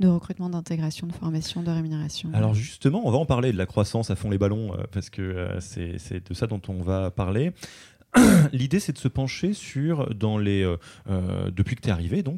de 0.00 0.08
recrutement, 0.08 0.50
d'intégration, 0.50 1.06
de 1.06 1.12
formation, 1.12 1.62
de 1.62 1.70
rémunération. 1.70 2.30
Alors 2.34 2.54
justement, 2.54 3.02
on 3.04 3.12
va 3.12 3.18
en 3.18 3.26
parler 3.26 3.52
de 3.52 3.58
la 3.58 3.66
croissance 3.66 4.10
à 4.10 4.16
fond 4.16 4.28
les 4.28 4.38
ballons 4.38 4.72
parce 4.90 5.08
que 5.08 5.48
c'est 5.60 6.28
de 6.28 6.34
ça 6.34 6.48
dont 6.48 6.62
on 6.66 6.82
va 6.82 7.12
parler. 7.12 7.52
L'idée, 8.52 8.80
c'est 8.80 8.92
de 8.92 8.98
se 8.98 9.08
pencher 9.08 9.52
sur, 9.52 10.12
dans 10.14 10.38
les, 10.38 10.64
depuis 11.52 11.76
que 11.76 11.82
tu 11.82 11.88
es 11.88 11.92
arrivé, 11.92 12.24
donc, 12.24 12.37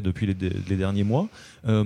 depuis 0.00 0.26
les, 0.26 0.76
derniers 0.76 1.04
mois. 1.04 1.28
Euh, 1.66 1.84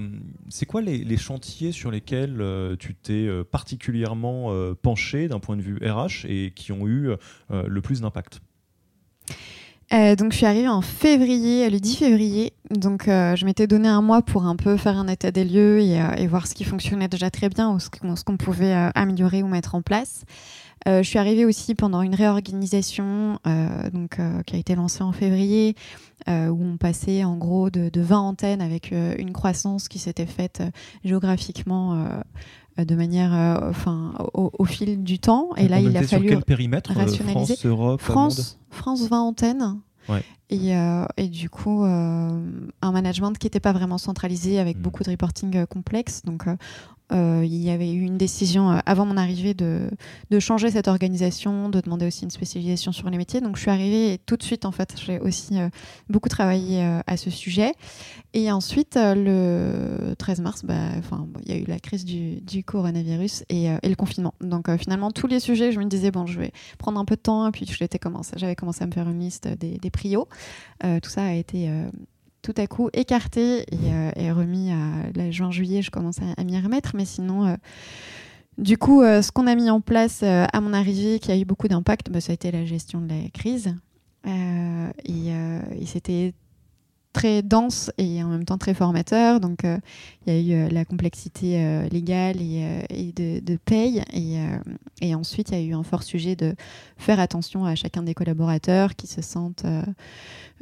c'est 0.48 0.66
quoi 0.66 0.80
les, 0.80 1.16
chantiers 1.16 1.72
sur 1.72 1.90
lesquels 1.90 2.40
euh, 2.40 2.76
tu 2.78 2.94
t'es 2.94 3.26
euh, 3.26 3.44
particulièrement 3.44 4.52
penché 4.82 5.28
d'un 5.28 5.40
point 5.40 5.56
de 5.56 5.62
vue 5.62 5.78
RH 5.78 6.26
et 6.26 6.52
qui 6.54 6.72
ont 6.72 6.86
eu 6.86 7.10
le 7.50 7.80
plus 7.80 8.00
d'impact? 8.00 8.40
Donc 9.90 10.32
je 10.32 10.36
suis 10.36 10.46
arrivée 10.46 10.68
en 10.68 10.82
février, 10.82 11.70
le 11.70 11.80
10 11.80 11.96
février. 11.96 12.52
Donc 12.70 13.04
je 13.06 13.44
m'étais 13.44 13.66
donné 13.66 13.88
un 13.88 14.02
mois 14.02 14.22
pour 14.22 14.44
un 14.44 14.56
peu 14.56 14.76
faire 14.76 14.98
un 14.98 15.08
état 15.08 15.30
des 15.30 15.44
lieux 15.44 15.80
et, 15.80 16.26
voir 16.26 16.46
ce 16.46 16.54
qui 16.54 16.64
fonctionnait 16.64 17.08
déjà 17.08 17.30
très 17.30 17.48
bien 17.48 17.70
ou 17.70 17.78
ce 17.78 18.24
qu'on 18.24 18.36
pouvait 18.36 18.90
améliorer 18.94 19.42
ou 19.42 19.48
mettre 19.48 19.74
en 19.74 19.82
place. 19.82 20.24
Je 20.86 21.02
suis 21.02 21.18
arrivée 21.18 21.44
aussi 21.44 21.74
pendant 21.74 22.02
une 22.02 22.14
réorganisation 22.14 23.38
donc, 23.92 24.18
qui 24.46 24.56
a 24.56 24.58
été 24.58 24.74
lancée 24.74 25.02
en 25.02 25.12
février, 25.12 25.74
euh, 26.28 26.48
où 26.48 26.62
on 26.62 26.76
passait 26.76 27.24
en 27.24 27.36
gros 27.36 27.70
de, 27.70 27.90
20 27.94 28.18
antennes 28.18 28.60
avec 28.60 28.92
euh, 28.92 29.14
une 29.18 29.32
croissance 29.32 29.88
qui 29.88 29.98
s'était 29.98 30.26
faite 30.26 30.60
euh, 30.60 30.70
géographiquement 31.04 32.06
de 32.76 32.94
manière, 32.94 33.32
enfin, 33.62 34.14
au, 34.34 34.64
fil 34.64 35.02
du 35.02 35.18
temps. 35.18 35.50
Et 35.56 35.68
là, 35.68 35.80
il 35.80 35.96
a 35.96 36.02
fallu 36.02 36.28
quel 36.28 36.44
périmètre 36.44 36.92
rationaliser. 36.92 37.56
France, 37.56 37.66
Europe, 37.66 38.00
France, 38.00 38.58
France 38.70 39.08
20 39.08 39.20
antennes. 39.20 39.80
Et, 40.50 40.74
et, 41.16 41.28
du 41.28 41.50
coup, 41.50 41.82
un 41.82 42.92
management 42.92 43.36
qui 43.36 43.46
n'était 43.46 43.60
pas 43.60 43.72
vraiment 43.72 43.98
centralisé 43.98 44.60
avec 44.60 44.76
hmm. 44.78 44.82
beaucoup 44.82 45.02
de 45.02 45.10
reporting 45.10 45.66
complexe. 45.66 46.22
Donc, 46.24 46.44
euh, 47.10 47.42
il 47.44 47.56
y 47.56 47.70
avait 47.70 47.90
eu 47.90 48.02
une 48.02 48.18
décision 48.18 48.70
euh, 48.70 48.78
avant 48.84 49.06
mon 49.06 49.16
arrivée 49.16 49.54
de, 49.54 49.88
de, 50.30 50.38
changer 50.38 50.70
cette 50.70 50.88
organisation, 50.88 51.70
de 51.70 51.80
demander 51.80 52.06
aussi 52.06 52.24
une 52.24 52.30
spécialisation 52.30 52.92
sur 52.92 53.08
les 53.08 53.16
métiers. 53.16 53.40
Donc 53.40 53.56
je 53.56 53.62
suis 53.62 53.70
arrivée 53.70 54.12
et 54.12 54.18
tout 54.18 54.36
de 54.36 54.42
suite, 54.42 54.66
en 54.66 54.72
fait, 54.72 54.94
j'ai 55.02 55.18
aussi 55.18 55.58
euh, 55.58 55.68
beaucoup 56.10 56.28
travaillé 56.28 56.82
à 57.06 57.16
ce 57.16 57.30
sujet. 57.30 57.72
Et 58.34 58.52
ensuite, 58.52 58.98
le 59.00 60.14
13 60.18 60.40
mars, 60.40 60.64
bah, 60.64 60.90
il 61.44 61.50
y 61.50 61.54
a 61.54 61.58
eu 61.58 61.64
la 61.64 61.78
crise 61.78 62.04
du, 62.04 62.64
coronavirus 62.64 63.44
et, 63.48 63.66
et, 63.66 63.88
le 63.88 63.94
confinement. 63.94 64.34
Donc 64.40 64.70
finalement, 64.76 65.10
tous 65.10 65.26
les 65.26 65.40
sujets, 65.40 65.72
je 65.72 65.78
me 65.78 65.86
disais, 65.86 66.10
bon, 66.10 66.26
je 66.26 66.38
vais 66.38 66.52
prendre 66.76 67.00
un 67.00 67.04
peu 67.04 67.16
de 67.16 67.20
temps. 67.20 67.48
Et 67.48 67.50
puis 67.50 67.66
j'avais 67.66 67.98
commencé, 67.98 68.34
commencé 68.56 68.84
à 68.84 68.86
me 68.86 68.92
faire 68.92 69.08
une 69.08 69.20
liste 69.20 69.48
des, 69.48 69.78
des 69.78 69.90
prios. 69.90 70.28
tout 70.82 71.10
ça 71.10 71.24
a 71.24 71.32
été 71.32 71.70
tout 72.42 72.54
à 72.56 72.66
coup 72.66 72.88
écarté 72.92 73.64
et, 73.72 73.92
euh, 73.92 74.32
remis 74.32 74.70
à 74.70 75.10
la 75.14 75.30
juin-juillet, 75.30 75.82
je 75.82 75.90
commence 75.90 76.16
à, 76.36 76.44
m'y 76.44 76.58
remettre. 76.60 76.92
Mais 76.94 77.04
sinon, 77.04 77.46
euh, 77.46 77.56
du 78.56 78.78
coup, 78.78 79.02
euh, 79.02 79.22
ce 79.22 79.32
qu'on 79.32 79.46
a 79.46 79.54
mis 79.54 79.70
en 79.70 79.80
place 79.80 80.22
à 80.22 80.60
mon 80.60 80.72
arrivée, 80.72 81.18
qui 81.18 81.32
a 81.32 81.36
eu 81.36 81.44
beaucoup 81.44 81.68
d'impact, 81.68 82.10
bah, 82.10 82.20
ça 82.20 82.32
a 82.32 82.34
été 82.34 82.50
la 82.50 82.64
gestion 82.64 83.00
de 83.00 83.08
la 83.08 83.28
crise. 83.30 83.74
et, 84.26 85.86
c'était 85.86 86.34
très 87.14 87.42
dense 87.42 87.90
et 87.96 88.22
en 88.22 88.28
même 88.28 88.44
temps 88.44 88.58
très 88.58 88.74
formateur. 88.74 89.40
Donc, 89.40 89.60
il 90.26 90.32
y 90.32 90.52
a 90.52 90.66
eu 90.66 90.68
la 90.68 90.84
complexité 90.84 91.88
légale 91.90 92.40
et, 92.40 93.12
de, 93.12 93.56
paye. 93.56 94.02
Et, 95.00 95.14
ensuite, 95.14 95.50
il 95.50 95.58
y 95.58 95.60
a 95.60 95.64
eu 95.64 95.74
un 95.74 95.82
fort 95.82 96.02
sujet 96.02 96.36
de 96.36 96.54
faire 96.96 97.20
attention 97.20 97.64
à 97.64 97.74
chacun 97.74 98.02
des 98.02 98.14
collaborateurs 98.14 98.94
qui 98.94 99.06
se 99.06 99.22
sentent 99.22 99.64
euh, 99.64 99.82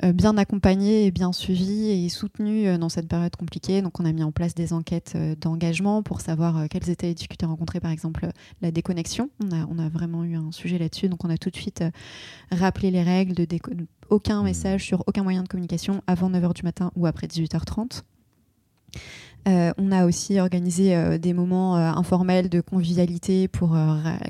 bien 0.02 0.36
accompagné 0.36 1.06
et 1.06 1.10
bien 1.10 1.32
suivi 1.32 1.90
et 1.90 2.08
soutenu 2.08 2.66
euh, 2.66 2.78
dans 2.78 2.88
cette 2.88 3.08
période 3.08 3.34
compliquée. 3.36 3.82
Donc 3.82 3.98
on 4.00 4.04
a 4.04 4.12
mis 4.12 4.22
en 4.22 4.32
place 4.32 4.54
des 4.54 4.72
enquêtes 4.72 5.14
euh, 5.16 5.34
d'engagement 5.40 6.02
pour 6.02 6.20
savoir 6.20 6.68
quelles 6.68 6.90
étaient 6.90 7.08
les 7.08 7.14
difficultés 7.14 7.46
rencontrées, 7.46 7.80
par 7.80 7.90
exemple 7.90 8.28
la 8.62 8.70
déconnexion. 8.70 9.30
On 9.44 9.52
a, 9.52 9.66
on 9.70 9.78
a 9.78 9.88
vraiment 9.88 10.24
eu 10.24 10.36
un 10.36 10.52
sujet 10.52 10.78
là-dessus, 10.78 11.08
donc 11.08 11.24
on 11.24 11.30
a 11.30 11.38
tout 11.38 11.50
de 11.50 11.56
suite 11.56 11.84
rappelé 12.50 12.90
les 12.90 13.02
règles 13.02 13.34
de 13.34 13.46
aucun 14.10 14.42
mmh. 14.42 14.44
message 14.44 14.84
sur 14.84 15.02
aucun 15.06 15.22
moyen 15.22 15.42
de 15.42 15.48
communication 15.48 16.02
avant 16.06 16.30
9h 16.30 16.54
du 16.54 16.62
matin 16.62 16.92
ou 16.96 17.06
après 17.06 17.26
18h30. 17.26 18.02
Euh, 19.46 19.72
on 19.78 19.92
a 19.92 20.06
aussi 20.06 20.40
organisé 20.40 20.96
euh, 20.96 21.18
des 21.18 21.32
moments 21.32 21.76
euh, 21.76 21.92
informels 21.92 22.48
de 22.48 22.60
convivialité 22.60 23.46
pour 23.46 23.76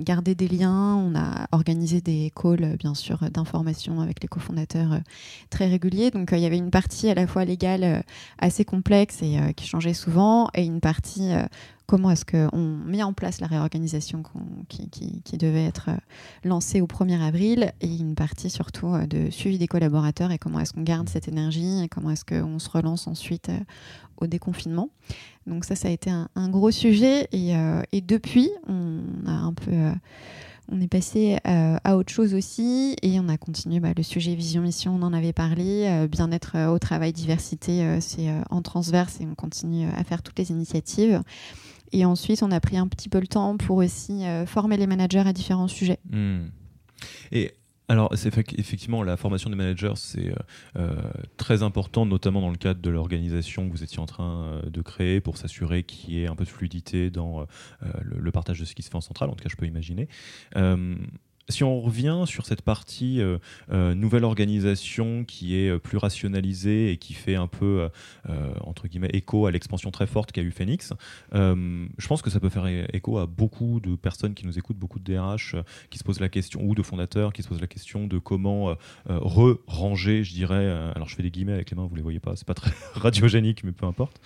garder 0.00 0.34
des 0.34 0.48
liens. 0.48 0.94
On 0.96 1.14
a 1.14 1.46
organisé 1.52 2.00
des 2.00 2.30
calls, 2.34 2.76
bien 2.78 2.94
sûr, 2.94 3.18
d'information 3.30 4.00
avec 4.00 4.22
les 4.22 4.28
cofondateurs 4.28 5.00
très 5.50 5.66
réguliers. 5.66 6.10
Donc 6.10 6.30
il 6.32 6.38
y 6.38 6.46
avait 6.46 6.58
une 6.58 6.70
partie 6.70 7.08
à 7.08 7.14
la 7.14 7.26
fois 7.26 7.44
légale 7.44 8.02
assez 8.38 8.64
complexe 8.64 9.22
et 9.22 9.38
qui 9.54 9.66
changeait 9.66 9.94
souvent, 9.94 10.48
et 10.54 10.64
une 10.64 10.80
partie 10.80 11.32
comment 11.86 12.10
est-ce 12.10 12.24
qu'on 12.24 12.58
met 12.58 13.02
en 13.02 13.12
place 13.12 13.40
la 13.40 13.46
réorganisation 13.46 14.22
qui, 14.68 15.36
devait 15.38 15.64
être 15.64 15.90
lancée 16.44 16.80
au 16.80 16.86
1er 16.86 17.20
avril 17.20 17.72
et 17.80 17.94
une 17.94 18.14
partie 18.14 18.50
surtout 18.50 18.94
de 19.06 19.30
suivi 19.30 19.58
des 19.58 19.66
collaborateurs 19.66 20.30
et 20.30 20.38
comment 20.38 20.60
est-ce 20.60 20.72
qu'on 20.72 20.82
garde 20.82 21.08
cette 21.08 21.28
énergie 21.28 21.82
et 21.82 21.88
comment 21.88 22.10
est-ce 22.10 22.24
qu'on 22.24 22.58
se 22.58 22.70
relance 22.70 23.06
ensuite 23.06 23.50
au 24.16 24.26
déconfinement. 24.26 24.88
Donc 25.46 25.64
ça, 25.64 25.76
ça 25.76 25.88
a 25.88 25.90
été 25.90 26.10
un, 26.10 26.48
gros 26.48 26.70
sujet 26.70 27.28
et, 27.32 28.00
depuis, 28.00 28.50
on 28.66 29.02
a 29.26 29.32
un 29.32 29.52
peu 29.52 29.92
on 30.68 30.80
est 30.80 30.88
passé 30.88 31.38
euh, 31.46 31.76
à 31.84 31.96
autre 31.96 32.12
chose 32.12 32.34
aussi 32.34 32.96
et 33.02 33.20
on 33.20 33.28
a 33.28 33.36
continué 33.36 33.78
bah, 33.80 33.92
le 33.96 34.02
sujet 34.02 34.34
vision-mission, 34.34 34.96
on 34.96 35.02
en 35.02 35.12
avait 35.12 35.32
parlé. 35.32 35.86
Euh, 35.86 36.08
bien-être 36.08 36.52
euh, 36.56 36.68
au 36.68 36.78
travail, 36.78 37.12
diversité, 37.12 38.00
c'est 38.00 38.28
en 38.50 38.62
transverse 38.62 39.20
et 39.20 39.26
on 39.30 39.34
continue 39.34 39.88
à 39.88 40.02
faire 40.04 40.22
toutes 40.22 40.38
les 40.38 40.50
initiatives. 40.50 41.22
Et 41.92 42.04
ensuite, 42.04 42.42
on 42.42 42.50
a 42.50 42.60
pris 42.60 42.76
un 42.76 42.88
petit 42.88 43.08
peu 43.08 43.20
le 43.20 43.26
temps 43.26 43.56
pour 43.56 43.78
aussi 43.78 44.24
former 44.46 44.76
les 44.76 44.86
managers 44.86 45.20
à 45.20 45.32
différents 45.32 45.68
sujets. 45.68 45.98
Hmm. 46.10 46.46
Et 47.32 47.52
alors, 47.88 48.12
effectivement 48.12 49.02
la 49.04 49.16
formation 49.16 49.48
des 49.48 49.56
managers, 49.56 49.92
c'est 49.94 50.30
euh, 50.30 50.34
euh, 50.76 50.96
très 51.36 51.62
important, 51.62 52.04
notamment 52.04 52.40
dans 52.40 52.50
le 52.50 52.56
cadre 52.56 52.80
de 52.80 52.90
l'organisation 52.90 53.66
que 53.66 53.72
vous 53.72 53.84
étiez 53.84 54.00
en 54.00 54.06
train 54.06 54.44
euh, 54.44 54.70
de 54.70 54.82
créer 54.82 55.20
pour 55.20 55.36
s'assurer 55.36 55.84
qu'il 55.84 56.14
y 56.14 56.22
ait 56.22 56.26
un 56.26 56.34
peu 56.34 56.44
de 56.44 56.48
fluidité 56.48 57.10
dans 57.10 57.46
le, 58.02 58.30
partage 58.32 58.58
de 58.58 58.64
ce 58.64 58.74
qui 58.74 58.82
se 58.82 58.90
fait 58.90 58.96
en 58.96 59.00
centrale. 59.00 59.30
En 59.30 59.34
tout 59.34 59.42
cas, 59.42 59.48
je 59.50 59.56
peux 59.56 59.66
imaginer 59.66 60.08
si 61.48 61.62
on 61.64 61.80
revient 61.80 62.24
sur 62.26 62.44
cette 62.44 62.62
partie 62.62 63.20
euh, 63.20 63.38
euh, 63.70 63.94
nouvelle 63.94 64.24
organisation 64.24 65.24
qui 65.24 65.56
est 65.56 65.68
euh, 65.68 65.78
plus 65.78 65.96
rationalisée 65.96 66.90
et 66.90 66.96
qui 66.96 67.14
fait 67.14 67.36
un 67.36 67.46
peu 67.46 67.88
entre 68.60 68.88
guillemets 68.88 69.10
écho 69.12 69.46
à 69.46 69.50
l'expansion 69.50 69.90
très 69.90 70.06
forte 70.06 70.32
qu'a 70.32 70.42
eu 70.42 70.50
Phoenix, 70.50 70.92
je 71.32 72.06
pense 72.08 72.22
que 72.22 72.30
ça 72.30 72.40
peut 72.40 72.48
faire 72.48 72.66
écho 72.92 73.18
à 73.18 73.26
beaucoup 73.26 73.80
de 73.80 73.94
personnes 73.94 74.34
qui 74.34 74.46
nous 74.46 74.58
écoutent, 74.58 74.78
beaucoup 74.78 74.98
de 74.98 75.04
DRH 75.04 75.56
qui 75.90 75.98
se 75.98 76.04
posent 76.04 76.20
la 76.20 76.28
question 76.28 76.62
ou 76.62 76.74
de 76.74 76.82
fondateurs 76.82 77.32
qui 77.32 77.42
se 77.42 77.48
posent 77.48 77.60
la 77.60 77.66
question 77.66 78.06
de 78.06 78.18
comment 78.18 78.74
re-ranger, 79.06 80.24
je 80.24 80.32
dirais. 80.32 80.70
alors 80.94 81.08
je 81.08 81.14
fais 81.14 81.22
des 81.22 81.30
guillemets 81.30 81.52
avec 81.52 81.70
les 81.70 81.76
mains, 81.76 81.86
vous 81.86 81.96
les 81.96 82.02
voyez 82.02 82.20
pas, 82.20 82.36
c'est 82.36 82.46
pas 82.46 82.54
très 82.54 82.72
radiogénique, 82.94 83.64
mais 83.64 83.72
peu 83.72 83.86
importe. 83.86 84.20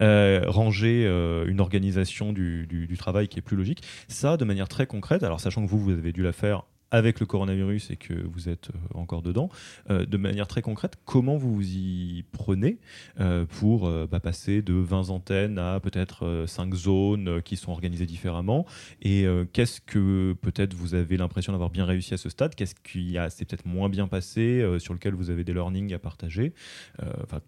ranger 0.00 1.04
une 1.46 1.60
organisation 1.60 2.32
du 2.32 2.96
travail 2.98 3.28
qui 3.28 3.38
est 3.38 3.42
plus 3.42 3.56
logique. 3.56 3.82
Ça, 4.08 4.36
de 4.36 4.44
manière 4.44 4.68
très 4.68 4.86
concrète. 4.86 5.22
Alors 5.22 5.40
sachant 5.40 5.64
que 5.64 5.70
vous, 5.70 5.78
vous 5.78 5.92
avez 5.92 6.12
dû 6.12 6.22
la 6.22 6.32
faire 6.32 6.61
avec 6.92 7.20
le 7.20 7.26
coronavirus 7.26 7.90
et 7.90 7.96
que 7.96 8.12
vous 8.12 8.48
êtes 8.48 8.68
euh, 8.68 8.98
encore 8.98 9.22
dedans, 9.22 9.48
euh, 9.90 10.04
de 10.04 10.16
manière 10.18 10.46
très 10.46 10.62
concrète, 10.62 10.96
comment 11.06 11.36
vous 11.36 11.54
vous 11.54 11.66
y 11.66 12.24
prenez 12.32 12.78
euh, 13.18 13.46
pour 13.46 13.90
bah, 14.06 14.20
passer 14.20 14.62
de 14.62 14.74
20 14.74 15.08
antennes 15.08 15.58
à 15.58 15.80
peut-être 15.80 16.44
5 16.46 16.74
zones 16.74 17.42
qui 17.42 17.56
sont 17.56 17.72
organisées 17.72 18.04
différemment? 18.04 18.66
Et 19.00 19.26
qu'est-ce 19.52 19.80
que 19.80 20.34
peut-être 20.42 20.74
vous 20.74 20.94
avez 20.94 21.16
l'impression 21.16 21.52
d'avoir 21.52 21.70
bien 21.70 21.86
réussi 21.86 22.12
à 22.12 22.18
ce 22.18 22.28
stade? 22.28 22.54
Qu'est-ce 22.54 22.74
qui 22.74 23.16
s'est 23.30 23.44
peut-être 23.46 23.64
moins 23.64 23.88
bien 23.88 24.06
passé, 24.06 24.64
sur 24.78 24.92
lequel 24.92 25.14
vous 25.14 25.30
avez 25.30 25.44
des 25.44 25.54
learnings 25.54 25.94
à 25.94 25.98
partager? 25.98 26.52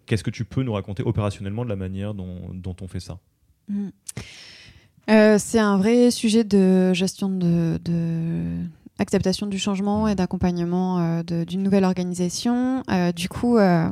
Qu'est-ce 0.07 0.23
que 0.23 0.31
tu 0.31 0.45
peux 0.45 0.63
nous 0.63 0.73
raconter 0.73 1.03
opérationnellement 1.03 1.63
de 1.63 1.69
la 1.69 1.75
manière 1.75 2.15
dont, 2.15 2.75
on 2.81 2.87
fait 2.87 2.99
ça? 2.99 3.19
Mmh. 3.67 3.89
c'est 5.37 5.59
un 5.59 5.77
vrai 5.77 6.09
sujet 6.11 6.43
de 6.43 6.93
gestion 6.93 7.29
de, 7.29 7.77
acceptation 8.99 9.47
du 9.47 9.59
changement 9.59 10.07
et 10.07 10.15
d'accompagnement 10.15 10.99
euh, 10.99 11.23
d'une 11.23 11.63
nouvelle 11.63 11.83
organisation. 11.83 12.83
Euh, 12.89 13.11
du 13.11 13.29
coup, 13.29 13.57
euh, 13.57 13.89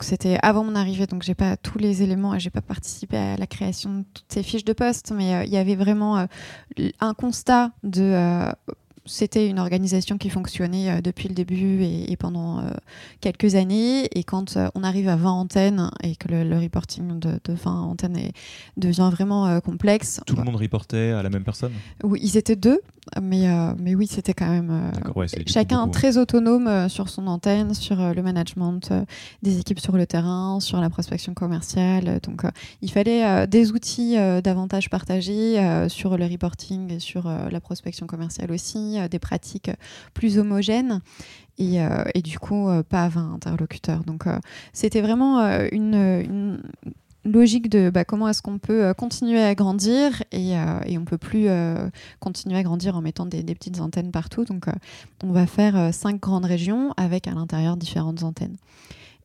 c'était 0.00 0.38
avant 0.42 0.64
mon 0.64 0.74
arrivée, 0.74 1.06
donc 1.06 1.22
j'ai 1.22 1.34
pas 1.34 1.56
tous 1.56 1.78
les 1.78 2.02
éléments 2.02 2.34
et 2.34 2.40
j'ai 2.40 2.50
pas 2.50 2.60
participé 2.60 3.16
à 3.16 3.36
la 3.36 3.46
création 3.46 4.00
de 4.00 4.04
toutes 4.14 4.30
ces 4.32 4.42
fiches 4.42 4.64
de 4.64 4.72
poste, 4.72 5.12
mais 5.14 5.46
il 5.46 5.52
y 5.52 5.56
avait 5.56 5.76
vraiment 5.76 6.26
un 6.76 7.14
constat 7.14 7.72
de 7.82 8.52
c'était 9.10 9.48
une 9.48 9.58
organisation 9.58 10.18
qui 10.18 10.30
fonctionnait 10.30 10.90
euh, 10.90 11.00
depuis 11.00 11.28
le 11.28 11.34
début 11.34 11.82
et, 11.82 12.16
pendant 12.16 12.60
euh, 12.60 12.70
quelques 13.20 13.56
années. 13.56 14.08
Et 14.16 14.24
quand 14.24 14.56
euh, 14.56 14.68
on 14.74 14.84
arrive 14.84 15.08
à 15.08 15.16
20 15.16 15.30
antennes 15.30 15.90
et 16.02 16.14
que 16.14 16.28
le, 16.28 16.58
reporting 16.58 17.18
de, 17.18 17.40
20 17.48 17.70
antennes 17.82 18.18
devient 18.76 19.10
vraiment 19.12 19.60
complexe. 19.60 20.20
Tout 20.26 20.36
le 20.36 20.44
monde 20.44 20.56
reportait 20.56 21.10
à 21.10 21.22
la 21.22 21.30
même 21.30 21.42
personne? 21.42 21.72
Oui, 22.04 22.20
ils 22.22 22.36
étaient 22.36 22.56
deux, 22.56 22.80
mais, 23.20 23.48
mais 23.78 23.94
oui, 23.94 24.06
c'était 24.06 24.34
quand 24.34 24.48
même 24.48 24.92
chacun 25.46 25.88
très 25.88 26.18
autonome 26.18 26.88
sur 26.88 27.08
son 27.08 27.26
antenne, 27.26 27.74
sur 27.74 27.96
le 27.96 28.22
management 28.22 28.92
des 29.42 29.58
équipes 29.58 29.80
sur 29.80 29.96
le 29.96 30.06
terrain, 30.06 30.60
sur 30.60 30.80
la 30.80 30.90
prospection 30.90 31.34
commerciale. 31.34 32.20
Donc 32.22 32.42
il 32.82 32.90
fallait 32.90 33.46
des 33.46 33.72
outils 33.72 34.16
davantage 34.42 34.90
partagés 34.90 35.86
sur 35.88 36.16
le 36.16 36.26
reporting 36.26 36.92
et 36.92 37.00
sur 37.00 37.28
la 37.28 37.60
prospection 37.60 38.06
commerciale 38.06 38.52
aussi 38.52 38.98
euh, 39.00 39.08
des 39.08 39.18
pratiques 39.18 39.70
plus 40.14 40.38
homogènes 40.38 41.00
et, 41.58 41.82
euh, 41.82 42.04
du 42.22 42.38
coup 42.38 42.68
euh, 42.68 42.82
pas 42.82 43.08
20 43.08 43.34
interlocuteurs. 43.34 44.04
Donc 44.04 44.24
c'était 44.72 45.00
vraiment 45.00 45.40
une, 45.72 46.62
logique 47.24 47.68
de 47.68 47.90
bah, 47.90 48.04
comment 48.04 48.28
est-ce 48.28 48.40
qu'on 48.40 48.58
peut 48.58 48.94
continuer 48.94 49.42
à 49.42 49.54
grandir 49.54 50.22
et, 50.32 50.54
on 50.96 51.04
peut 51.04 51.18
plus 51.18 51.48
continuer 52.18 52.58
à 52.58 52.62
grandir 52.62 52.96
en 52.96 53.02
mettant 53.02 53.26
des, 53.26 53.42
petites 53.42 53.80
antennes 53.80 54.10
partout. 54.10 54.44
Donc 54.44 54.66
on 55.22 55.32
va 55.32 55.46
faire 55.46 55.92
cinq 55.92 56.20
grandes 56.20 56.46
régions 56.46 56.92
avec 56.96 57.28
à 57.28 57.32
l'intérieur 57.32 57.76
différentes 57.76 58.22
antennes 58.22 58.56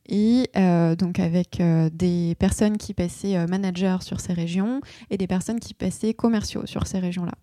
et 0.08 0.50
donc 0.98 1.18
avec 1.18 1.62
des 1.92 2.34
personnes 2.38 2.76
qui 2.76 2.92
passaient 2.92 3.46
managers 3.46 3.98
sur 4.00 4.20
ces 4.20 4.34
régions 4.34 4.80
et 5.10 5.16
des 5.16 5.26
personnes 5.26 5.60
qui 5.60 5.72
passaient 5.72 6.12
commerciaux 6.12 6.66
sur 6.66 6.86
ces 6.86 6.98
régions-là. 6.98 7.34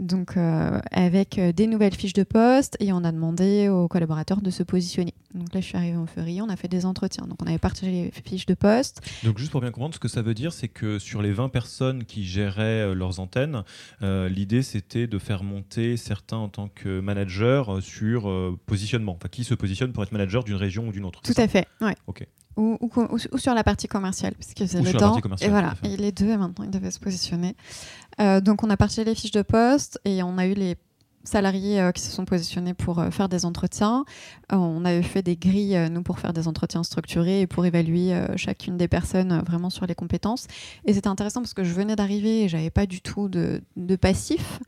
Donc 0.00 0.36
euh, 0.36 0.80
avec 0.90 1.38
euh, 1.38 1.52
des 1.52 1.66
nouvelles 1.66 1.94
fiches 1.94 2.12
de 2.12 2.22
poste 2.22 2.76
et 2.80 2.92
on 2.92 3.04
a 3.04 3.12
demandé 3.12 3.68
aux 3.68 3.88
collaborateurs 3.88 4.40
de 4.40 4.50
se 4.50 4.62
positionner. 4.62 5.14
Donc 5.34 5.52
là, 5.52 5.60
je 5.60 5.66
suis 5.66 5.76
arrivée 5.76 5.96
en 5.96 6.06
février, 6.06 6.40
on 6.42 6.48
a 6.48 6.56
fait 6.56 6.68
des 6.68 6.86
entretiens. 6.86 7.26
Donc 7.26 7.42
on 7.42 7.46
avait 7.46 7.58
partagé 7.58 7.90
les 7.90 8.10
fiches 8.10 8.46
de 8.46 8.54
poste. 8.54 9.00
Donc 9.24 9.38
juste 9.38 9.50
pour 9.50 9.60
bien 9.60 9.70
comprendre, 9.70 9.94
ce 9.94 10.00
que 10.00 10.08
ça 10.08 10.22
veut 10.22 10.34
dire, 10.34 10.52
c'est 10.52 10.68
que 10.68 10.98
sur 10.98 11.22
les 11.22 11.32
20 11.32 11.48
personnes 11.48 12.04
qui 12.04 12.24
géraient 12.24 12.86
euh, 12.86 12.94
leurs 12.94 13.20
antennes, 13.20 13.62
l'idée 14.00 14.62
c'était 14.62 15.06
de 15.06 15.18
faire 15.18 15.42
monter 15.42 15.96
certains 15.96 16.36
en 16.36 16.48
tant 16.48 16.68
que 16.68 17.00
manager 17.00 17.82
sur 17.82 18.30
positionnement, 18.66 19.12
enfin 19.12 19.28
qui 19.28 19.44
se 19.44 19.54
positionne 19.54 19.92
pour 19.92 20.02
être 20.02 20.12
manager 20.12 20.44
d'une 20.44 20.56
région 20.56 20.88
ou 20.88 20.92
d'une 20.92 21.04
autre. 21.04 21.20
Tout 21.22 21.34
à 21.36 21.48
fait, 21.48 21.66
ouais. 21.80 21.94
Ok 22.06 22.26
ou, 22.58 23.38
sur 23.38 23.54
la 23.54 23.64
partie 23.64 23.88
commerciale, 23.88 24.34
parce 24.34 24.54
que 24.54 24.66
c'est 24.66 24.82
le 24.82 24.92
temps. 24.92 25.20
Et 25.40 25.48
voilà, 25.48 25.74
et 25.84 25.96
les 25.96 26.12
deux, 26.12 26.36
maintenant, 26.36 26.64
ils 26.64 26.70
devaient 26.70 26.90
se 26.90 26.98
positionner. 27.00 27.56
Euh, 28.20 28.40
donc, 28.40 28.64
on 28.64 28.70
a 28.70 28.76
partagé 28.76 29.04
les 29.04 29.14
fiches 29.14 29.30
de 29.30 29.42
poste 29.42 30.00
et 30.04 30.22
on 30.22 30.38
a 30.38 30.46
eu 30.46 30.54
les 30.54 30.76
salariés 31.22 31.80
euh, 31.80 31.92
qui 31.92 32.02
se 32.02 32.10
sont 32.10 32.24
positionnés 32.24 32.74
pour 32.74 32.98
euh, 32.98 33.10
faire 33.10 33.28
des 33.28 33.44
entretiens. 33.44 34.04
on 34.50 34.84
avait 34.84 35.02
fait 35.02 35.22
des 35.22 35.36
grilles, 35.36 35.88
nous, 35.90 36.02
pour 36.02 36.18
faire 36.18 36.32
des 36.32 36.48
entretiens 36.48 36.82
structurés 36.82 37.42
et 37.42 37.46
pour 37.46 37.64
évaluer 37.64 38.18
chacune 38.36 38.76
des 38.76 38.88
personnes 38.88 39.42
vraiment 39.46 39.70
sur 39.70 39.86
les 39.86 39.94
compétences. 39.94 40.46
Et 40.84 40.94
c'était 40.94 41.08
intéressant 41.08 41.40
parce 41.40 41.54
que 41.54 41.64
je 41.64 41.72
venais 41.72 41.96
d'arriver 41.96 42.44
et 42.44 42.48
j'avais 42.48 42.70
pas 42.70 42.86
du 42.86 43.00
tout 43.00 43.28
de, 43.28 43.62
de 43.76 43.96
passif. 43.96 44.60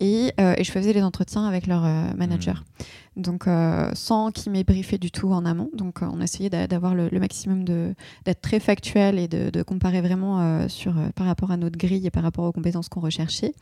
Et, 0.00 0.32
et, 0.38 0.64
je 0.64 0.72
faisais 0.72 0.92
les 0.92 1.02
entretiens 1.02 1.44
avec 1.44 1.66
leur 1.66 1.82
manager. 2.16 2.64
Mmh 2.64 2.92
donc 3.16 3.46
euh, 3.46 3.90
sans 3.94 4.30
qu'il 4.30 4.52
m'ait 4.52 4.64
briefé 4.64 4.98
du 4.98 5.10
tout 5.10 5.32
en 5.32 5.44
amont. 5.44 5.70
Donc 5.74 6.02
euh, 6.02 6.06
on 6.10 6.20
essayait 6.20 6.50
d'avoir 6.50 6.94
le, 6.94 7.08
maximum 7.18 7.64
d'être 7.64 8.40
très 8.40 8.60
factuel 8.60 9.18
et 9.18 9.28
de, 9.28 9.62
comparer 9.62 10.00
vraiment 10.00 10.40
euh, 10.40 10.68
sur, 10.68 10.94
par 11.14 11.26
rapport 11.26 11.50
à 11.50 11.56
notre 11.56 11.78
grille 11.78 12.06
et 12.06 12.10
par 12.10 12.22
rapport 12.22 12.44
aux 12.44 12.52
compétences 12.52 12.88
qu'on 12.88 13.00
recherchait. 13.00 13.54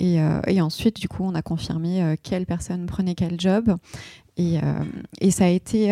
Et, 0.00 0.18
et, 0.46 0.60
ensuite, 0.60 1.00
du 1.00 1.08
coup, 1.08 1.24
on 1.24 1.34
a 1.34 1.42
confirmé 1.42 2.14
quelle 2.22 2.46
personne 2.46 2.86
prenait 2.86 3.16
quel 3.16 3.40
job. 3.40 3.76
Et, 4.36 4.58
et 5.20 5.32
ça 5.32 5.46
a 5.46 5.48
été 5.48 5.88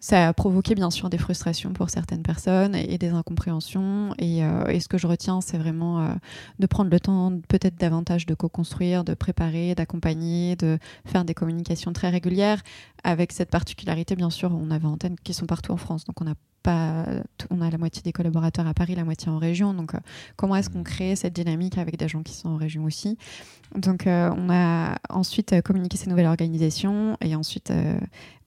ça 0.00 0.28
a 0.28 0.32
provoqué 0.32 0.74
bien 0.74 0.90
sûr 0.90 1.10
des 1.10 1.18
frustrations 1.18 1.74
pour 1.74 1.90
certaines 1.90 2.22
personnes 2.22 2.74
et, 2.74 2.96
des 2.96 3.10
incompréhensions. 3.10 4.14
Euh, 4.20 4.66
et, 4.66 4.80
ce 4.80 4.88
que 4.88 4.96
je 4.96 5.06
retiens, 5.06 5.42
c'est 5.42 5.58
vraiment 5.58 6.00
euh, 6.00 6.08
de 6.58 6.66
prendre 6.66 6.90
le 6.90 6.98
temps 6.98 7.32
peut-être 7.48 7.76
davantage 7.76 8.24
de 8.24 8.34
co-construire, 8.34 9.04
de 9.04 9.12
préparer, 9.12 9.74
d'accompagner, 9.74 10.56
de 10.56 10.78
faire 11.04 11.26
des 11.26 11.34
communications 11.34 11.92
très 11.92 12.08
régulières. 12.08 12.62
Avec 13.04 13.32
cette 13.32 13.50
particularité, 13.50 14.16
bien 14.16 14.30
sûr, 14.30 14.52
on 14.52 14.70
avait 14.70 14.86
antennes 14.86 15.16
qui 15.22 15.34
sont 15.34 15.46
partout 15.46 15.72
en 15.72 15.76
France, 15.76 16.04
donc 16.04 16.20
on 16.20 16.26
a 16.26 16.34
pas, 16.62 17.06
on 17.50 17.60
a 17.60 17.70
la 17.70 17.78
moitié 17.78 18.02
des 18.02 18.12
collaborateurs 18.12 18.66
à 18.66 18.74
Paris, 18.74 18.94
la 18.94 19.04
moitié 19.04 19.30
en 19.30 19.38
région. 19.38 19.74
Donc, 19.74 19.94
euh, 19.94 19.98
comment 20.36 20.56
est-ce 20.56 20.70
qu'on 20.70 20.82
crée 20.82 21.16
cette 21.16 21.32
dynamique 21.32 21.78
avec 21.78 21.96
des 21.96 22.08
gens 22.08 22.22
qui 22.22 22.34
sont 22.34 22.50
en 22.50 22.56
région 22.56 22.84
aussi? 22.84 23.16
Donc, 23.74 24.06
euh, 24.06 24.30
on 24.36 24.50
a 24.50 24.96
ensuite 25.08 25.52
euh, 25.52 25.62
communiqué 25.62 25.96
ces 25.96 26.10
nouvelles 26.10 26.26
organisations 26.26 27.16
et 27.20 27.34
ensuite, 27.34 27.72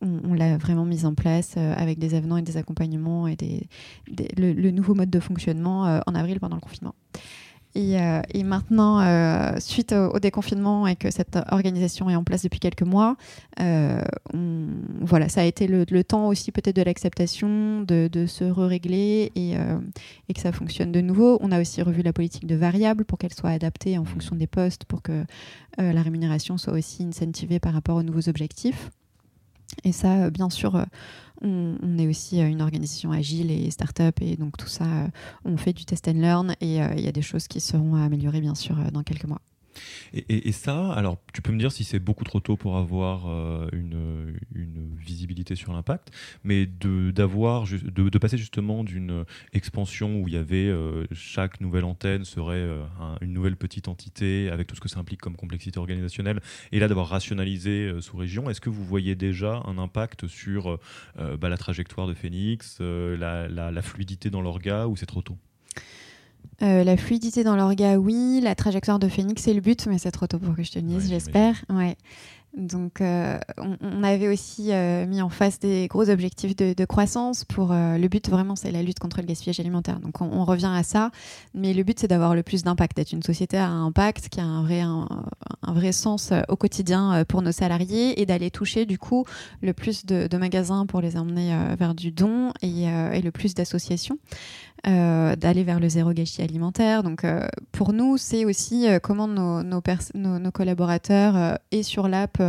on, 0.01 0.33
l'a 0.33 0.57
vraiment 0.57 0.85
mise 0.85 1.05
en 1.05 1.13
place 1.13 1.55
avec 1.57 1.97
des 1.97 2.13
avenants 2.13 2.37
et 2.37 2.41
des 2.41 2.57
accompagnements 2.57 3.27
et 3.27 3.35
des, 3.35 3.67
le, 4.37 4.71
nouveau 4.71 4.93
mode 4.93 5.09
de 5.09 5.19
fonctionnement 5.19 6.01
en 6.05 6.15
avril 6.15 6.39
pendant 6.39 6.55
le 6.55 6.61
confinement. 6.61 6.93
Et, 7.75 7.95
et 8.33 8.43
maintenant, 8.43 9.01
suite 9.59 9.93
au, 9.93 10.19
déconfinement 10.19 10.87
et 10.87 10.95
que 10.95 11.09
cette 11.11 11.39
organisation 11.49 12.09
est 12.09 12.15
en 12.15 12.23
place 12.23 12.43
depuis 12.43 12.59
quelques 12.59 12.83
mois, 12.83 13.15
voilà, 13.57 15.29
ça 15.29 15.41
a 15.41 15.43
été 15.43 15.67
le, 15.67 16.03
temps 16.03 16.27
aussi 16.27 16.51
peut-être 16.51 16.75
de 16.75 16.81
l'acceptation, 16.81 17.81
de, 17.81 18.09
de, 18.11 18.25
se 18.25 18.43
régler 18.43 19.31
et, 19.35 19.53
et, 19.53 20.33
que 20.33 20.39
ça 20.39 20.51
fonctionne 20.51 20.91
de 20.91 21.01
nouveau. 21.01 21.37
On 21.41 21.51
a 21.51 21.59
aussi 21.59 21.81
revu 21.81 22.01
la 22.03 22.13
politique 22.13 22.45
de 22.45 22.55
variables 22.55 23.05
pour 23.05 23.17
qu'elle 23.17 23.33
soit 23.33 23.49
adaptée 23.49 23.97
en 23.97 24.05
fonction 24.05 24.35
des 24.35 24.47
postes, 24.47 24.85
pour 24.85 25.01
que 25.01 25.23
la 25.77 26.01
rémunération 26.01 26.57
soit 26.57 26.73
aussi 26.73 27.03
incentivée 27.03 27.59
par 27.59 27.73
rapport 27.73 27.97
aux 27.97 28.03
nouveaux 28.03 28.29
objectifs. 28.29 28.91
Et 29.83 29.91
ça, 29.91 30.29
bien 30.29 30.49
sûr, 30.49 30.85
on, 31.43 31.97
est 31.97 32.07
aussi 32.07 32.41
euh, 32.41 32.47
une 32.47 32.61
organisation 32.61 33.11
agile 33.11 33.51
et 33.51 33.69
start-up 33.69 34.15
et 34.21 34.35
donc 34.35 34.57
tout 34.57 34.67
ça, 34.67 34.85
euh, 34.85 35.07
on 35.45 35.57
fait 35.57 35.73
du 35.73 35.85
test 35.85 36.07
and 36.07 36.13
learn 36.13 36.55
et 36.61 36.81
euh, 36.81 36.93
il 36.95 37.03
y 37.03 37.07
a 37.07 37.11
des 37.11 37.21
choses 37.21 37.47
qui 37.47 37.59
seront 37.59 37.95
améliorées 37.95 38.41
bien 38.41 38.55
sûr 38.55 38.75
dans 38.91 39.03
quelques 39.03 39.25
mois. 39.25 39.41
Et, 40.13 40.51
ça, 40.51 40.91
alors 40.93 41.17
tu 41.33 41.41
peux 41.41 41.51
me 41.51 41.59
dire 41.59 41.71
si 41.71 41.83
c'est 41.83 41.99
beaucoup 41.99 42.23
trop 42.23 42.39
tôt 42.39 42.55
pour 42.57 42.77
avoir 42.77 43.27
euh, 43.27 43.67
une, 43.71 44.13
visibilité 44.97 45.55
sur 45.55 45.73
l'impact, 45.73 46.11
mais 46.43 46.65
de, 46.65 47.11
d'avoir, 47.11 47.65
de, 47.65 48.17
passer 48.17 48.37
justement 48.37 48.83
d'une 48.83 49.25
expansion 49.51 50.21
où 50.21 50.27
il 50.27 50.33
y 50.33 50.37
avait 50.37 50.67
euh, 50.67 51.05
chaque 51.11 51.59
nouvelle 51.59 51.83
antenne 51.83 52.23
serait 52.23 52.55
euh, 52.55 52.83
une 53.19 53.33
nouvelle 53.33 53.57
petite 53.57 53.89
entité 53.89 54.49
avec 54.49 54.67
tout 54.67 54.75
ce 54.75 54.81
que 54.81 54.87
ça 54.87 54.99
implique 54.99 55.19
comme 55.19 55.35
complexité 55.35 55.77
organisationnelle, 55.79 56.39
et 56.71 56.79
là 56.79 56.87
d'avoir 56.87 57.09
rationalisé 57.09 57.91
sous 57.99 58.15
région, 58.15 58.49
est-ce 58.49 58.61
que 58.61 58.69
vous 58.69 58.85
voyez 58.85 59.15
déjà 59.15 59.61
un 59.65 59.77
impact 59.77 60.27
sur 60.27 60.79
bah, 61.17 61.49
la 61.49 61.57
trajectoire 61.57 62.07
de 62.07 62.13
Phoenix, 62.13 62.79
la, 62.79 63.47
la 63.49 63.81
fluidité 63.81 64.29
dans 64.29 64.41
l'orga, 64.41 64.87
ou 64.87 64.95
c'est 64.95 65.05
trop 65.05 65.21
tôt? 65.21 65.37
Euh, 66.61 66.83
la 66.83 66.97
fluidité 66.97 67.43
dans 67.43 67.55
l'orga, 67.55 67.97
oui. 67.97 68.39
La 68.41 68.55
trajectoire 68.55 68.99
de 68.99 69.07
Phoenix, 69.07 69.41
c'est 69.41 69.53
le 69.53 69.61
but, 69.61 69.85
mais 69.87 69.97
c'est 69.97 70.11
trop 70.11 70.27
tôt 70.27 70.39
pour 70.39 70.55
que 70.55 70.63
je 70.63 70.71
te 70.71 70.79
le 70.79 70.85
dise, 70.85 71.09
j'espère. 71.09 71.65
Ouais. 71.69 71.97
Donc, 72.55 73.01
euh, 73.01 73.39
on, 73.57 74.03
avait 74.03 74.27
aussi 74.27 74.71
euh, 74.71 75.07
mis 75.07 75.23
en 75.23 75.29
face 75.29 75.59
des 75.59 75.87
gros 75.87 76.07
objectifs 76.11 76.55
de, 76.55 76.85
croissance. 76.85 77.43
Pour 77.43 77.73
le 77.73 78.07
but, 78.07 78.29
vraiment, 78.29 78.55
c'est 78.55 78.71
la 78.71 78.83
lutte 78.83 78.99
contre 78.99 79.19
le 79.19 79.25
gaspillage 79.25 79.59
alimentaire. 79.59 79.99
Donc, 79.99 80.21
on, 80.21 80.45
revient 80.45 80.71
à 80.71 80.83
ça. 80.83 81.09
Mais 81.55 81.73
le 81.73 81.83
but, 81.83 81.99
c'est 81.99 82.07
d'avoir 82.07 82.35
le 82.35 82.43
plus 82.43 82.63
d'impact, 82.63 82.95
d'être 82.95 83.11
une 83.11 83.23
société 83.23 83.57
à 83.57 83.69
impact, 83.69 84.29
qui 84.29 84.39
a 84.39 84.43
un 84.43 84.61
vrai, 84.61 84.81
un, 84.81 85.07
vrai 85.73 85.91
sens 85.91 86.31
au 86.47 86.55
quotidien 86.55 87.25
pour 87.27 87.41
nos 87.41 87.51
salariés 87.51 88.21
et 88.21 88.27
d'aller 88.27 88.51
toucher, 88.51 88.85
du 88.85 88.99
coup, 88.99 89.25
le 89.61 89.73
plus 89.73 90.05
de, 90.05 90.37
magasins 90.37 90.85
pour 90.85 91.01
les 91.01 91.17
emmener 91.17 91.57
vers 91.77 91.95
du 91.95 92.11
don 92.11 92.51
et, 92.61 92.83
et 92.83 93.21
le 93.21 93.31
plus 93.31 93.55
d'associations. 93.55 94.19
Euh, 94.85 95.37
d'aller 95.37 95.63
vers 95.63 95.79
le 95.79 95.87
zéro 95.87 96.11
gâchis 96.11 96.41
alimentaire. 96.41 97.03
Donc 97.03 97.23
euh, 97.23 97.47
pour 97.71 97.93
nous, 97.93 98.17
c'est 98.17 98.43
aussi 98.43 98.85
euh, 98.89 98.99
comment 98.99 99.29
nos, 99.29 100.51
collaborateurs 100.51 101.57
et 101.71 101.83
sur 101.83 102.09
l'app 102.09 102.41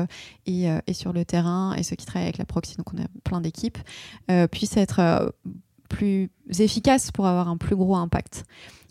et, 0.45 0.69
sur 0.93 1.13
le 1.13 1.25
terrain 1.25 1.75
et 1.75 1.85
ceux 1.85 1.95
qui 1.95 2.07
travaillent 2.07 2.27
avec 2.27 2.39
la 2.39 2.45
proxy, 2.45 2.77
donc 2.77 2.93
on 2.93 3.01
a 3.01 3.07
plein 3.23 3.41
d'équipes, 3.41 3.79
puissent 4.51 4.77
être 4.77 5.33
plus 5.89 6.29
efficaces 6.59 7.13
pour 7.13 7.27
avoir 7.27 7.49
un 7.49 7.57
plus 7.57 7.77
gros 7.77 7.95
impact. 7.95 8.45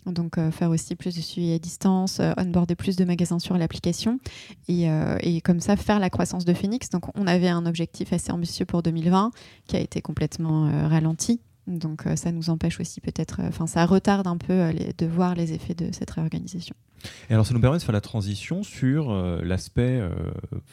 Donc 0.06 0.36
faire 0.50 0.70
aussi 0.70 0.96
plus 0.96 1.14
de 1.14 1.20
suivi 1.20 1.52
à 1.52 1.58
distance, 1.58 2.20
onboarder 2.38 2.74
plus 2.74 2.96
de 2.96 3.04
magasins 3.04 3.38
sur 3.38 3.56
l'application 3.58 4.20
et, 4.68 4.88
et, 5.20 5.40
comme 5.42 5.60
ça 5.60 5.76
faire 5.76 6.00
la 6.00 6.10
croissance 6.10 6.44
de 6.44 6.54
Phoenix. 6.54 6.88
Donc 6.88 7.04
on 7.14 7.26
avait 7.26 7.48
un 7.48 7.66
objectif 7.66 8.12
assez 8.12 8.32
ambitieux 8.32 8.64
pour 8.64 8.82
2020 8.82 9.30
qui 9.66 9.76
a 9.76 9.80
été 9.80 10.00
complètement 10.00 10.88
ralenti 10.88 11.40
donc 11.66 12.06
euh, 12.06 12.16
ça 12.16 12.30
nous 12.32 12.50
empêche 12.50 12.80
aussi 12.80 13.00
peut-être, 13.00 13.40
euh, 13.40 13.48
enfin 13.48 13.66
ça 13.66 13.84
retarde 13.86 14.26
un 14.26 14.36
peu 14.36 14.52
euh, 14.52 14.72
de 14.96 15.06
voir 15.06 15.34
les 15.34 15.52
effets 15.52 15.74
de 15.74 15.88
cette 15.92 16.10
réorganisation. 16.10 16.74
Et 17.28 17.34
alors 17.34 17.46
ça 17.46 17.52
nous 17.52 17.60
permet 17.60 17.78
de 17.78 17.82
faire 17.82 17.92
la 17.92 18.00
transition 18.00 18.62
sur 18.62 19.12
l'aspect 19.42 20.00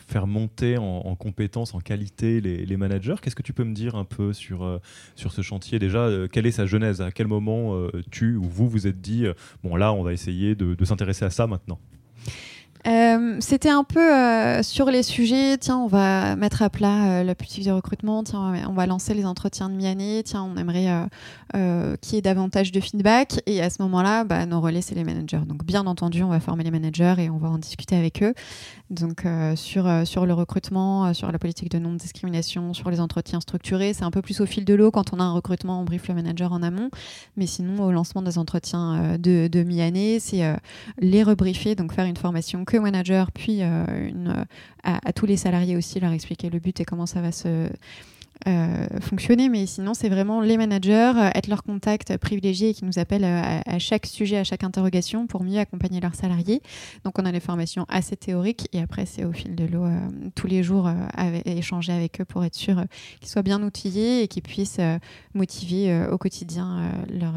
faire 0.08 0.28
monter 0.28 0.78
en, 0.78 1.14
compétences, 1.18 1.74
en 1.74 1.82
qualité 1.82 2.40
les, 2.40 2.78
managers. 2.78 3.16
Qu'est-ce 3.22 3.36
que 3.36 3.42
tu 3.42 3.52
peux 3.52 3.66
me 3.66 3.74
dire 3.74 3.96
un 3.96 4.06
peu 4.06 4.32
sur, 4.32 4.80
sur 5.18 5.34
ce 5.34 5.42
chantier? 5.42 5.78
Déjà, 5.78 6.10
quelle 6.32 6.46
est 6.46 6.52
sa 6.52 6.66
genèse? 6.66 7.02
À 7.02 7.12
quel 7.12 7.28
moment 7.28 7.86
tu 8.12 8.38
ou 8.38 8.44
vous 8.44 8.70
vous 8.70 8.88
êtes 8.88 9.02
dit, 9.02 9.26
bon 9.62 9.76
là 9.76 9.92
on 9.92 10.04
va 10.04 10.14
essayer 10.14 10.56
de 10.56 10.86
s'intéresser 10.86 11.26
à 11.26 11.32
ça 11.32 11.48
maintenant? 11.48 11.80
Euh, 12.88 13.38
c'était 13.40 13.70
un 13.70 13.84
peu 13.84 14.00
euh, 14.00 14.64
sur 14.64 14.88
les 14.90 15.04
sujets, 15.04 15.58
tiens, 15.58 15.78
on 15.78 15.88
va 15.88 16.36
mettre 16.36 16.64
à 16.64 16.70
plat 16.70 17.20
euh, 17.20 17.24
la 17.24 17.36
politique 17.36 17.66
de 17.66 17.72
recrutement, 17.72 18.24
tiens, 18.24 18.54
on 18.68 18.74
va 18.74 18.88
lancer 18.88 19.14
les 19.14 19.26
entretiens 19.26 19.70
de 19.70 19.76
mi-année, 19.76 20.24
tiens, 20.26 20.44
on 20.44 20.58
aimerait 20.58 20.88
qu'il 22.02 22.16
y 22.16 22.18
ait 22.18 22.22
davantage 22.22 22.72
de 22.72 22.80
feedback. 22.80 23.42
Et 23.46 23.62
à 23.62 23.70
ce 23.70 23.82
moment-là, 23.84 24.24
bah, 24.24 24.46
nos 24.46 24.62
relais, 24.62 24.82
c'est 24.82 24.96
les 24.96 25.04
managers. 25.04 25.42
Donc, 25.46 25.66
bien 25.66 25.86
entendu, 25.86 26.24
on 26.24 26.30
va 26.30 26.40
former 26.40 26.64
les 26.64 26.72
managers 26.72 27.16
et 27.20 27.30
on 27.30 27.38
va 27.38 27.50
en 27.50 27.58
discuter 27.58 27.96
avec 27.96 28.24
eux. 28.24 28.34
Donc, 28.90 29.26
sur, 29.56 29.90
sur 30.06 30.26
le 30.26 30.34
recrutement, 30.34 31.14
sur 31.14 31.32
la 31.32 31.40
politique 31.40 31.70
de 31.70 31.80
non-discrimination, 31.80 32.74
sur 32.74 32.90
les 32.90 33.00
entretiens 33.00 33.40
structurés, 33.40 33.94
c'est 33.94 34.04
un 34.04 34.12
peu 34.12 34.22
plus 34.22 34.42
au 34.42 34.46
fil 34.46 34.66
de 34.66 34.74
l'eau. 34.74 34.92
Quand 34.92 35.14
on 35.14 35.20
a 35.20 35.24
un 35.24 35.34
recrutement, 35.34 35.82
on 35.82 35.84
brief 35.84 36.08
le 36.08 36.16
manager 36.16 36.52
en 36.52 36.64
amont. 36.64 36.90
Mais 37.38 37.48
sinon, 37.48 37.84
au 37.84 37.92
lancement 37.92 38.22
des 38.22 38.38
entretiens 38.38 39.18
de, 39.18 39.48
de 39.48 39.64
mi-année, 39.64 40.20
c'est 40.20 40.44
les 41.00 41.24
rebriefer, 41.24 41.76
donc 41.76 41.94
faire 41.94 42.06
une 42.06 42.18
formation 42.18 42.66
que 42.72 42.78
manager, 42.78 43.32
puis 43.34 43.60
euh, 43.62 43.86
une, 44.08 44.46
à, 44.84 45.12
tous 45.14 45.26
les 45.26 45.36
salariés 45.36 45.76
aussi, 45.76 46.00
leur 46.00 46.14
expliquer 46.14 46.50
le 46.50 46.60
but 46.60 46.80
et 46.80 46.86
comment 46.86 47.06
ça 47.06 47.20
va 47.20 47.34
se 47.34 47.68
euh, 48.48 48.88
fonctionner. 49.02 49.50
Mais 49.50 49.66
sinon, 49.66 49.94
c'est 49.94 50.08
vraiment 50.08 50.40
les 50.40 50.56
managers, 50.56 51.12
euh, 51.18 51.30
être 51.36 51.48
leur 51.48 51.64
contact 51.64 52.16
privilégié 52.16 52.70
et 52.70 52.74
qui 52.74 52.86
nous 52.86 52.98
appellent 52.98 53.26
à, 53.26 53.78
chaque 53.80 54.06
sujet, 54.06 54.38
à 54.38 54.46
chaque 54.46 54.64
interrogation 54.64 55.28
pour 55.28 55.44
mieux 55.44 55.60
accompagner 55.60 56.00
leurs 56.00 56.16
salariés. 56.16 56.62
Donc, 57.04 57.20
on 57.20 57.26
a 57.26 57.34
des 57.34 57.42
formations 57.42 57.86
assez 57.90 58.16
théoriques 58.16 58.70
et 58.72 58.80
après, 58.80 59.06
c'est 59.06 59.26
au 59.26 59.34
fil 59.34 59.54
de 59.54 59.66
l'eau 59.66 59.88
tous 60.34 60.48
les 60.48 60.64
jours 60.64 60.90
échanger 61.46 61.92
avec 61.92 62.22
eux 62.22 62.26
pour 62.26 62.46
être 62.46 62.56
sûr 62.56 62.82
qu'ils 63.20 63.30
soient 63.30 63.44
bien 63.44 63.62
outillés 63.62 64.24
et 64.24 64.28
qu'ils 64.30 64.44
puissent 64.44 64.80
motiver 65.34 66.06
au 66.10 66.18
quotidien 66.18 66.94
leur 67.10 67.34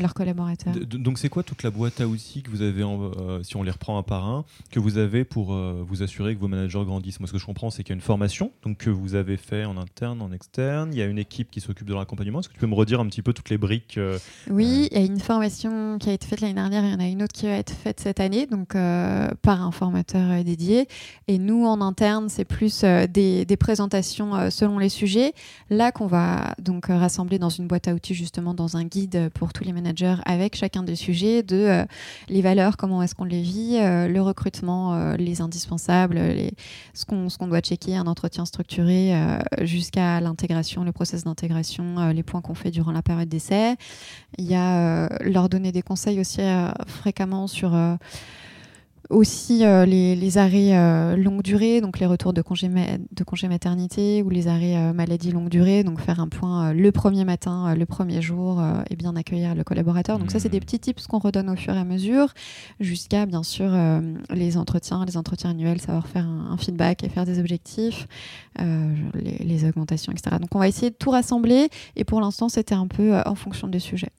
leurs 0.00 0.14
collaborateurs. 0.14 0.74
donc 0.86 1.18
c'est 1.18 1.28
quoi 1.28 1.42
toute 1.42 1.62
la 1.62 1.70
boîte 1.70 2.00
à 2.00 2.06
outils 2.06 2.42
que 2.42 2.50
vous 2.50 2.62
avez, 2.62 2.82
euh, 2.82 3.42
si 3.42 3.56
on 3.56 3.62
les 3.62 3.70
reprend 3.70 3.98
un 3.98 4.02
par 4.02 4.26
un, 4.26 4.44
que 4.70 4.80
vous 4.80 4.98
avez 4.98 5.24
pour 5.24 5.52
euh, 5.52 5.84
vous 5.86 6.02
assurer 6.02 6.34
que 6.34 6.40
vos 6.40 6.48
managers 6.48 6.82
grandissent? 6.84 7.20
Moi 7.20 7.26
ce 7.26 7.32
que 7.32 7.38
je 7.38 7.46
comprends 7.46 7.70
c'est 7.70 7.82
qu'il 7.82 7.90
y 7.90 7.94
a 7.94 7.96
une 7.96 8.00
formation 8.00 8.52
donc, 8.62 8.78
que 8.78 8.90
vous 8.90 9.14
avez 9.14 9.36
fait 9.36 9.64
en 9.64 9.76
interne, 9.76 10.22
en 10.22 10.32
externe, 10.32 10.90
il 10.92 10.98
y 10.98 11.02
a 11.02 11.06
une 11.06 11.18
équipe 11.18 11.50
qui 11.50 11.60
s'occupe 11.60 11.86
de 11.86 11.94
l'accompagnement. 11.94 12.40
Est-ce 12.40 12.48
que 12.48 12.54
tu 12.54 12.60
peux 12.60 12.66
me 12.66 12.74
redire 12.74 13.00
un 13.00 13.06
petit 13.06 13.22
peu 13.22 13.32
toutes 13.32 13.50
les 13.50 13.58
briques 13.58 13.98
euh, 13.98 14.18
Oui, 14.50 14.88
il 14.90 14.98
y 14.98 15.02
a 15.02 15.04
une 15.04 15.20
formation 15.20 15.98
qui 15.98 16.10
a 16.10 16.12
été 16.12 16.26
faite 16.26 16.40
l'année 16.40 16.54
dernière, 16.54 16.84
il 16.84 16.92
y 16.92 16.94
en 16.94 17.00
a 17.00 17.06
une 17.06 17.22
autre 17.22 17.32
qui 17.32 17.46
va 17.46 17.52
être 17.52 17.72
faite 17.72 18.00
cette 18.00 18.20
année, 18.20 18.46
donc 18.46 18.72
par 18.72 19.62
un 19.62 19.72
formateur 19.72 20.42
dédié. 20.44 20.88
Et 21.28 21.38
nous 21.38 21.66
en 21.66 21.80
interne 21.80 22.28
c'est 22.28 22.44
plus 22.44 22.84
des, 22.84 23.44
des, 23.44 23.56
présentations 23.56 24.50
selon 24.50 24.78
les 24.78 24.88
sujets. 24.88 25.32
Là 25.70 25.92
qu'on 25.92 26.06
va 26.06 26.54
donc 26.58 26.86
rassembler 26.86 27.38
dans 27.38 27.48
une 27.48 27.66
boîte 27.66 27.88
à 27.88 27.94
outils 27.94 28.14
justement 28.14 28.54
dans 28.54 28.76
un 28.76 28.84
guide 28.84 29.30
pour 29.34 29.52
tous 29.52 29.64
les 29.64 29.72
managers 29.72 29.81
avec 30.24 30.56
chacun 30.56 30.82
des 30.82 30.96
sujets 30.96 31.42
de 31.42 31.56
euh, 31.56 31.84
les 32.28 32.42
valeurs, 32.42 32.76
comment 32.76 33.02
est-ce 33.02 33.14
qu'on 33.14 33.24
les 33.24 33.42
vit, 33.42 33.78
euh, 33.80 34.08
le 34.08 34.20
recrutement, 34.20 34.94
euh, 34.94 35.16
les 35.16 35.40
indispensables, 35.40 36.16
les, 36.16 36.52
ce 36.94 37.04
qu'on 37.04 37.46
doit 37.46 37.60
checker, 37.60 37.96
un 37.96 38.06
entretien 38.06 38.44
structuré 38.44 39.12
jusqu'à 39.60 40.20
l'intégration, 40.20 40.84
le 40.84 40.92
process 40.92 41.24
d'intégration, 41.24 42.10
les 42.10 42.22
points 42.22 42.40
qu'on 42.40 42.54
fait 42.54 42.70
durant 42.70 42.92
la 42.92 43.02
période 43.02 43.28
d'essai. 43.28 43.76
Il 44.38 44.46
y 44.46 44.54
a 44.54 45.08
leur 45.22 45.48
donner 45.48 45.72
des 45.72 45.82
conseils 45.82 46.20
aussi 46.20 46.40
fréquemment 46.86 47.46
sur 47.46 47.76
aussi 49.12 49.64
euh, 49.64 49.84
les, 49.84 50.38
arrêts 50.38 50.76
euh, 50.76 51.16
longue 51.16 51.42
durée, 51.42 51.80
donc 51.80 52.00
les 52.00 52.06
retours 52.06 52.32
de 52.32 52.42
congé, 52.42 52.68
de 52.68 53.24
congé 53.24 53.46
maternité 53.46 54.22
ou 54.22 54.30
les 54.30 54.48
arrêts 54.48 54.76
euh, 54.76 54.92
maladie 54.92 55.30
longue 55.30 55.50
durée, 55.50 55.84
donc 55.84 56.00
faire 56.00 56.18
un 56.18 56.28
point 56.28 56.72
le 56.72 56.92
premier 56.92 57.24
matin, 57.24 57.74
le 57.74 57.86
premier 57.86 58.22
jour 58.22 58.62
et 58.90 58.96
bien 58.96 59.14
accueillir 59.14 59.54
le 59.54 59.64
collaborateur. 59.64 60.18
Donc 60.18 60.30
ça, 60.30 60.40
c'est 60.40 60.48
des 60.48 60.58
mmh. 60.58 60.60
petits 60.60 60.80
tips 60.80 61.06
qu'on 61.06 61.18
redonne 61.18 61.50
au 61.50 61.56
fur 61.56 61.74
et 61.74 61.78
à 61.78 61.84
mesure, 61.84 62.32
jusqu'à 62.80 63.26
bien 63.26 63.42
sûr 63.42 63.70
les 64.30 64.56
entretiens, 64.56 65.04
les 65.04 65.16
entretiens 65.16 65.50
annuels, 65.50 65.80
savoir 65.80 66.06
faire 66.06 66.26
un, 66.26 66.56
feedback 66.56 67.04
et 67.04 67.08
faire 67.08 67.26
des 67.26 67.38
objectifs, 67.38 68.06
les, 68.58 69.38
les, 69.44 69.64
augmentations, 69.64 70.12
etc. 70.12 70.36
Donc 70.40 70.54
on 70.54 70.58
va 70.58 70.68
essayer 70.68 70.90
de 70.90 70.96
tout 70.96 71.10
rassembler 71.10 71.68
et 71.96 72.04
pour 72.04 72.20
l'instant, 72.20 72.48
c'était 72.48 72.74
un 72.74 72.86
peu 72.86 73.14
en 73.26 73.34
fonction 73.34 73.68
des 73.68 73.80
sujets. 73.80 74.12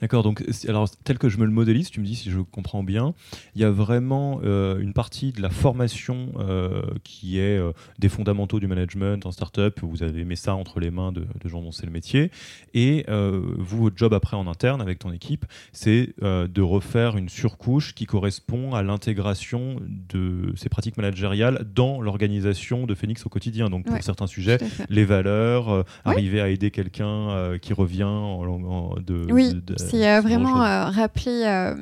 D'accord, 0.00 0.22
donc 0.22 0.42
alors 0.66 0.88
tel 1.04 1.18
que 1.18 1.28
je 1.28 1.36
me 1.36 1.44
le 1.44 1.50
modélise, 1.50 1.90
tu 1.90 2.00
me 2.00 2.06
dis 2.06 2.16
si 2.16 2.30
je 2.30 2.40
comprends 2.40 2.82
bien, 2.82 3.12
il 3.54 3.60
y 3.60 3.64
a 3.64 3.70
vraiment 3.70 4.40
euh, 4.42 4.78
une 4.80 4.94
partie 4.94 5.32
de 5.32 5.42
la 5.42 5.50
formation 5.50 6.32
euh, 6.38 6.82
qui 7.04 7.38
est 7.38 7.58
euh, 7.58 7.72
des 7.98 8.08
fondamentaux 8.08 8.60
du 8.60 8.66
management 8.66 9.26
en 9.26 9.30
startup, 9.30 9.80
vous 9.82 10.02
avez 10.02 10.24
mis 10.24 10.38
ça 10.38 10.54
entre 10.54 10.80
les 10.80 10.90
mains 10.90 11.12
de, 11.12 11.26
gens 11.44 11.60
dont 11.60 11.72
c'est 11.72 11.84
le 11.84 11.92
métier, 11.92 12.30
et 12.72 13.04
vous, 13.08 13.82
votre 13.82 13.96
job 13.96 14.14
après 14.14 14.36
en 14.36 14.46
interne 14.46 14.80
avec 14.80 14.98
ton 15.00 15.12
équipe, 15.12 15.44
c'est 15.72 16.14
de 16.20 16.62
refaire 16.62 17.16
une 17.16 17.28
surcouche 17.28 17.94
qui 17.94 18.06
correspond 18.06 18.74
à 18.74 18.82
l'intégration 18.82 19.76
de 19.80 20.52
ces 20.56 20.68
pratiques 20.68 20.96
managériales 20.96 21.66
dans 21.74 22.00
l'organisation 22.00 22.86
de 22.86 22.94
Phoenix 22.94 23.26
au 23.26 23.28
quotidien. 23.28 23.68
Donc 23.68 23.86
pour 23.86 24.02
certains 24.02 24.26
sujets, 24.26 24.58
les 24.88 25.04
valeurs, 25.04 25.84
arriver 26.04 26.40
à 26.40 26.48
aider 26.48 26.70
quelqu'un 26.70 27.58
qui 27.60 27.72
revient 27.72 28.04
en, 28.04 28.94
de, 29.00 29.26
oui. 29.30 29.54
C'est 29.90 30.08
euh, 30.08 30.20
vraiment 30.20 30.62
euh, 30.62 30.84
rappeler 30.86 31.74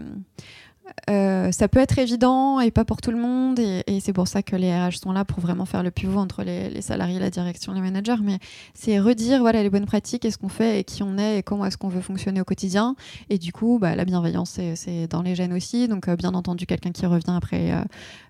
euh, 1.10 1.52
ça 1.52 1.68
peut 1.68 1.80
être 1.80 1.98
évident 1.98 2.60
et 2.60 2.70
pas 2.70 2.84
pour 2.84 3.00
tout 3.00 3.10
le 3.10 3.18
monde, 3.18 3.58
et, 3.58 3.82
c'est 4.00 4.12
pour 4.12 4.28
ça 4.28 4.42
que 4.42 4.56
les 4.56 4.72
RH 4.72 4.98
sont 5.02 5.12
là 5.12 5.24
pour 5.24 5.40
vraiment 5.40 5.64
faire 5.64 5.82
le 5.82 5.90
pivot 5.90 6.18
entre 6.18 6.42
les, 6.42 6.80
salariés, 6.82 7.18
la 7.18 7.30
direction, 7.30 7.72
les 7.72 7.80
managers. 7.80 8.20
Mais 8.22 8.38
c'est 8.74 8.98
redire 8.98 9.40
voilà 9.40 9.62
les 9.62 9.70
bonnes 9.70 9.86
pratiques, 9.86 10.24
et 10.24 10.30
ce 10.30 10.38
qu'on 10.38 10.48
fait, 10.48 10.80
et 10.80 10.84
qui 10.84 11.02
on 11.02 11.18
est, 11.18 11.38
et 11.38 11.42
comment 11.42 11.64
est-ce 11.66 11.78
qu'on 11.78 11.88
veut 11.88 12.00
fonctionner 12.00 12.40
au 12.40 12.44
quotidien. 12.44 12.94
Et 13.30 13.38
du 13.38 13.52
coup, 13.52 13.78
bah, 13.80 13.96
la 13.96 14.04
bienveillance, 14.04 14.58
c'est 14.74 15.06
dans 15.08 15.22
les 15.22 15.34
gènes 15.34 15.52
aussi. 15.52 15.88
Donc, 15.88 16.08
euh, 16.08 16.16
bien 16.16 16.34
entendu, 16.34 16.66
quelqu'un 16.66 16.92
qui 16.92 17.06
revient 17.06 17.34
après 17.36 17.72
euh, 17.72 17.82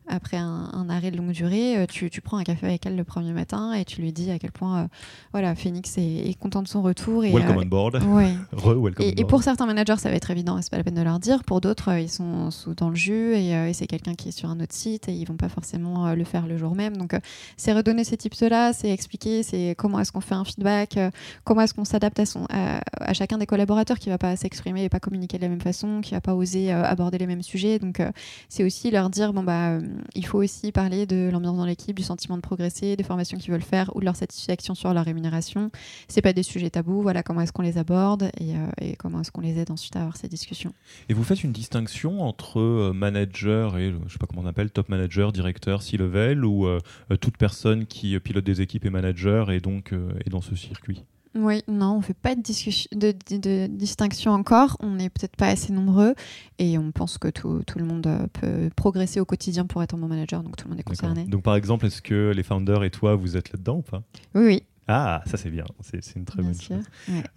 après 0.09 0.39
un, 0.39 0.89
arrêt 0.89 1.11
de 1.11 1.17
longue 1.17 1.33
durée, 1.33 1.87
tu, 1.89 2.09
prends 2.23 2.39
un 2.39 2.45
café 2.45 2.67
avec 2.67 2.87
elle 2.87 2.97
le 2.97 3.05
premier 3.05 3.33
matin 3.33 3.75
et 3.75 3.85
tu 3.85 4.01
lui 4.01 4.13
dis 4.13 4.31
à 4.31 4.39
quel 4.39 4.53
point 4.53 4.89
voilà, 5.33 5.55
Phoenix 5.55 5.97
est, 5.99 6.39
content 6.39 6.63
de 6.63 6.69
son 6.69 6.83
retour. 6.83 7.25
Et, 7.25 7.33
welcome 7.33 7.59
euh, 7.59 7.63
on 7.63 7.67
board. 7.67 8.99
et, 9.01 9.25
pour 9.25 9.43
certains 9.43 9.67
managers, 9.67 9.97
ça 9.99 10.09
va 10.09 10.17
être 10.17 10.31
évident, 10.31 10.59
c'est 10.63 10.71
pas 10.71 10.79
la 10.79 10.85
peine 10.85 10.95
de 10.95 11.03
leur 11.03 11.19
dire. 11.19 11.45
Pour 11.45 11.61
d'autres, 11.61 11.99
ils 11.99 12.09
sont 12.09 12.48
dans 12.77 12.91
le 12.91 12.97
jus 12.97 13.35
et, 13.35 13.73
c'est 13.73 13.87
quelqu'un 13.87 14.15
qui 14.15 14.29
est 14.29 14.33
sur 14.33 14.49
un 14.49 14.61
autre 14.61 14.75
site 14.75 15.09
et 15.09 15.13
ils 15.13 15.27
vont 15.27 15.37
pas 15.37 15.49
forcément 15.49 16.15
le 16.15 16.25
faire 16.25 16.47
le 16.47 16.57
jour 16.57 16.75
même. 16.75 16.97
Donc, 16.97 17.17
c'est 17.57 17.73
redonner 17.73 18.05
ces 18.05 18.17
tips-là, 18.17 18.73
c'est 18.73 18.91
expliquer, 18.91 19.43
c'est 19.43 19.75
comment 19.77 20.01
est-ce 20.01 20.13
qu'on 20.13 20.21
fait 20.21 20.35
un 20.35 20.45
feedback, 20.45 20.99
comment 21.45 21.63
est-ce 21.63 21.75
qu'on 21.75 21.85
s'adapte 21.85 22.21
à, 22.21 22.81
à, 23.01 23.13
chacun 23.13 23.39
des 23.39 23.47
collaborateurs 23.47 23.99
qui 23.99 24.09
va 24.09 24.19
pas 24.19 24.37
s'exprimer 24.37 24.85
et 24.85 24.89
pas 24.89 25.01
communiquer 25.01 25.39
de 25.39 25.43
la 25.43 25.49
même 25.49 25.61
façon, 25.61 26.01
qui 26.01 26.13
va 26.13 26.21
pas 26.21 26.35
oser 26.35 26.73
aborder 26.73 27.19
les 27.19 27.27
mêmes 27.27 27.43
sujets. 27.43 27.79
Donc, 27.79 28.03
c'est 28.49 28.65
aussi 28.65 28.91
leur 28.91 29.11
dire 29.11 29.33
bon 29.33 29.43
bah 29.43 29.79
il 30.15 30.27
faut 30.27 30.39
aussi 30.39 30.73
parler 30.73 31.07
de 31.07 31.29
l'ambiance 31.33 31.57
dans 31.57 31.67
l'équipe, 31.67 31.97
du 31.97 32.03
sentiment 32.03 32.37
de 32.37 32.43
progresser, 32.43 32.97
des 32.97 33.05
formations 33.05 33.39
qu'ils 33.39 33.53
veulent 33.53 33.63
faire 33.63 33.95
ou 33.95 34.01
de 34.01 34.05
leur 34.05 34.17
satisfaction 34.17 34.75
sur 34.75 34.93
leur 34.93 35.05
rémunération. 35.05 35.71
C'est 36.09 36.23
pas 36.23 36.33
des 36.33 36.43
sujets 36.43 36.71
tabous. 36.71 37.03
Voilà 37.03 37.23
comment 37.23 37.41
est-ce 37.41 37.53
qu'on 37.53 37.63
les 37.63 37.79
aborde 37.79 38.31
et, 38.39 38.55
euh, 38.55 38.93
comment 38.99 39.21
est-ce 39.21 39.31
qu'on 39.31 39.41
les 39.41 39.59
aide 39.59 39.71
ensuite 39.71 39.97
à 39.97 40.01
avoir 40.01 40.17
ces 40.17 40.29
discussions. 40.29 40.73
Et 41.09 41.15
vous 41.15 41.25
faites 41.25 41.45
une 41.45 41.53
distinction 41.53 42.23
entre 42.39 42.61
euh, 42.61 42.93
manager 42.93 43.79
et 43.79 43.93
je 44.07 44.13
sais 44.13 44.19
pas 44.19 44.27
comment 44.27 44.43
on 44.43 44.47
appelle 44.47 44.71
top 44.71 44.89
manager, 44.89 45.33
directeur, 45.33 45.83
C-level 45.83 46.45
ou 46.45 46.67
euh, 46.67 46.81
toute 47.21 47.37
personne 47.37 47.87
qui 47.87 48.19
pilote 48.21 48.45
des 48.45 48.61
équipes 48.61 48.85
et 48.85 48.91
manager 48.91 49.51
et 49.51 49.61
donc 49.61 49.93
est 50.25 50.31
dans 50.31 50.41
ce 50.41 50.55
circuit? 50.55 51.05
Oui, 51.35 51.63
non, 51.69 51.93
on 51.93 51.97
ne 51.99 52.03
fait 52.03 52.15
pas 52.15 52.35
de, 52.35 53.13
de, 53.37 53.67
distinction 53.67 54.33
encore. 54.33 54.77
On 54.81 54.97
n'est 54.97 55.11
peut-être 55.11 55.37
pas 55.37 55.49
assez 55.49 55.73
nombreux 55.73 56.15
et 56.59 56.79
on 56.79 56.91
pense 56.91 57.19
que 57.19 57.29
tout, 57.29 57.63
le 57.77 57.85
monde 57.85 58.07
euh, 58.07 58.27
peut 58.33 58.71
progresser 58.75 59.21
au 59.21 59.25
quotidien 59.25 59.67
pour 59.67 59.83
être 59.83 59.95
un 59.95 59.99
bon 59.99 60.09
manager, 60.09 60.43
donc 60.43 60.57
tout 60.57 60.65
le 60.65 60.71
monde 60.71 60.81
est 60.81 60.85
concerné. 60.85 61.25
Donc 61.25 61.43
par 61.43 61.55
exemple, 61.55 61.87
est-ce 61.87 62.03
que 62.03 62.33
les 62.35 62.43
founders 62.43 62.85
et 62.85 62.91
toi, 62.91 63.15
vous 63.15 63.37
êtes 63.37 63.53
là-dedans 63.53 63.79
ou 63.79 63.83
pas? 63.83 64.03
Oui, 64.35 64.45
oui. 64.45 64.63
Ah, 64.89 65.23
ça 65.27 65.37
c'est 65.37 65.51
bien, 65.51 65.67
c'est 65.83 66.17
une 66.17 66.25
très 66.25 66.43
bonne 66.43 66.59
chose. 66.59 66.85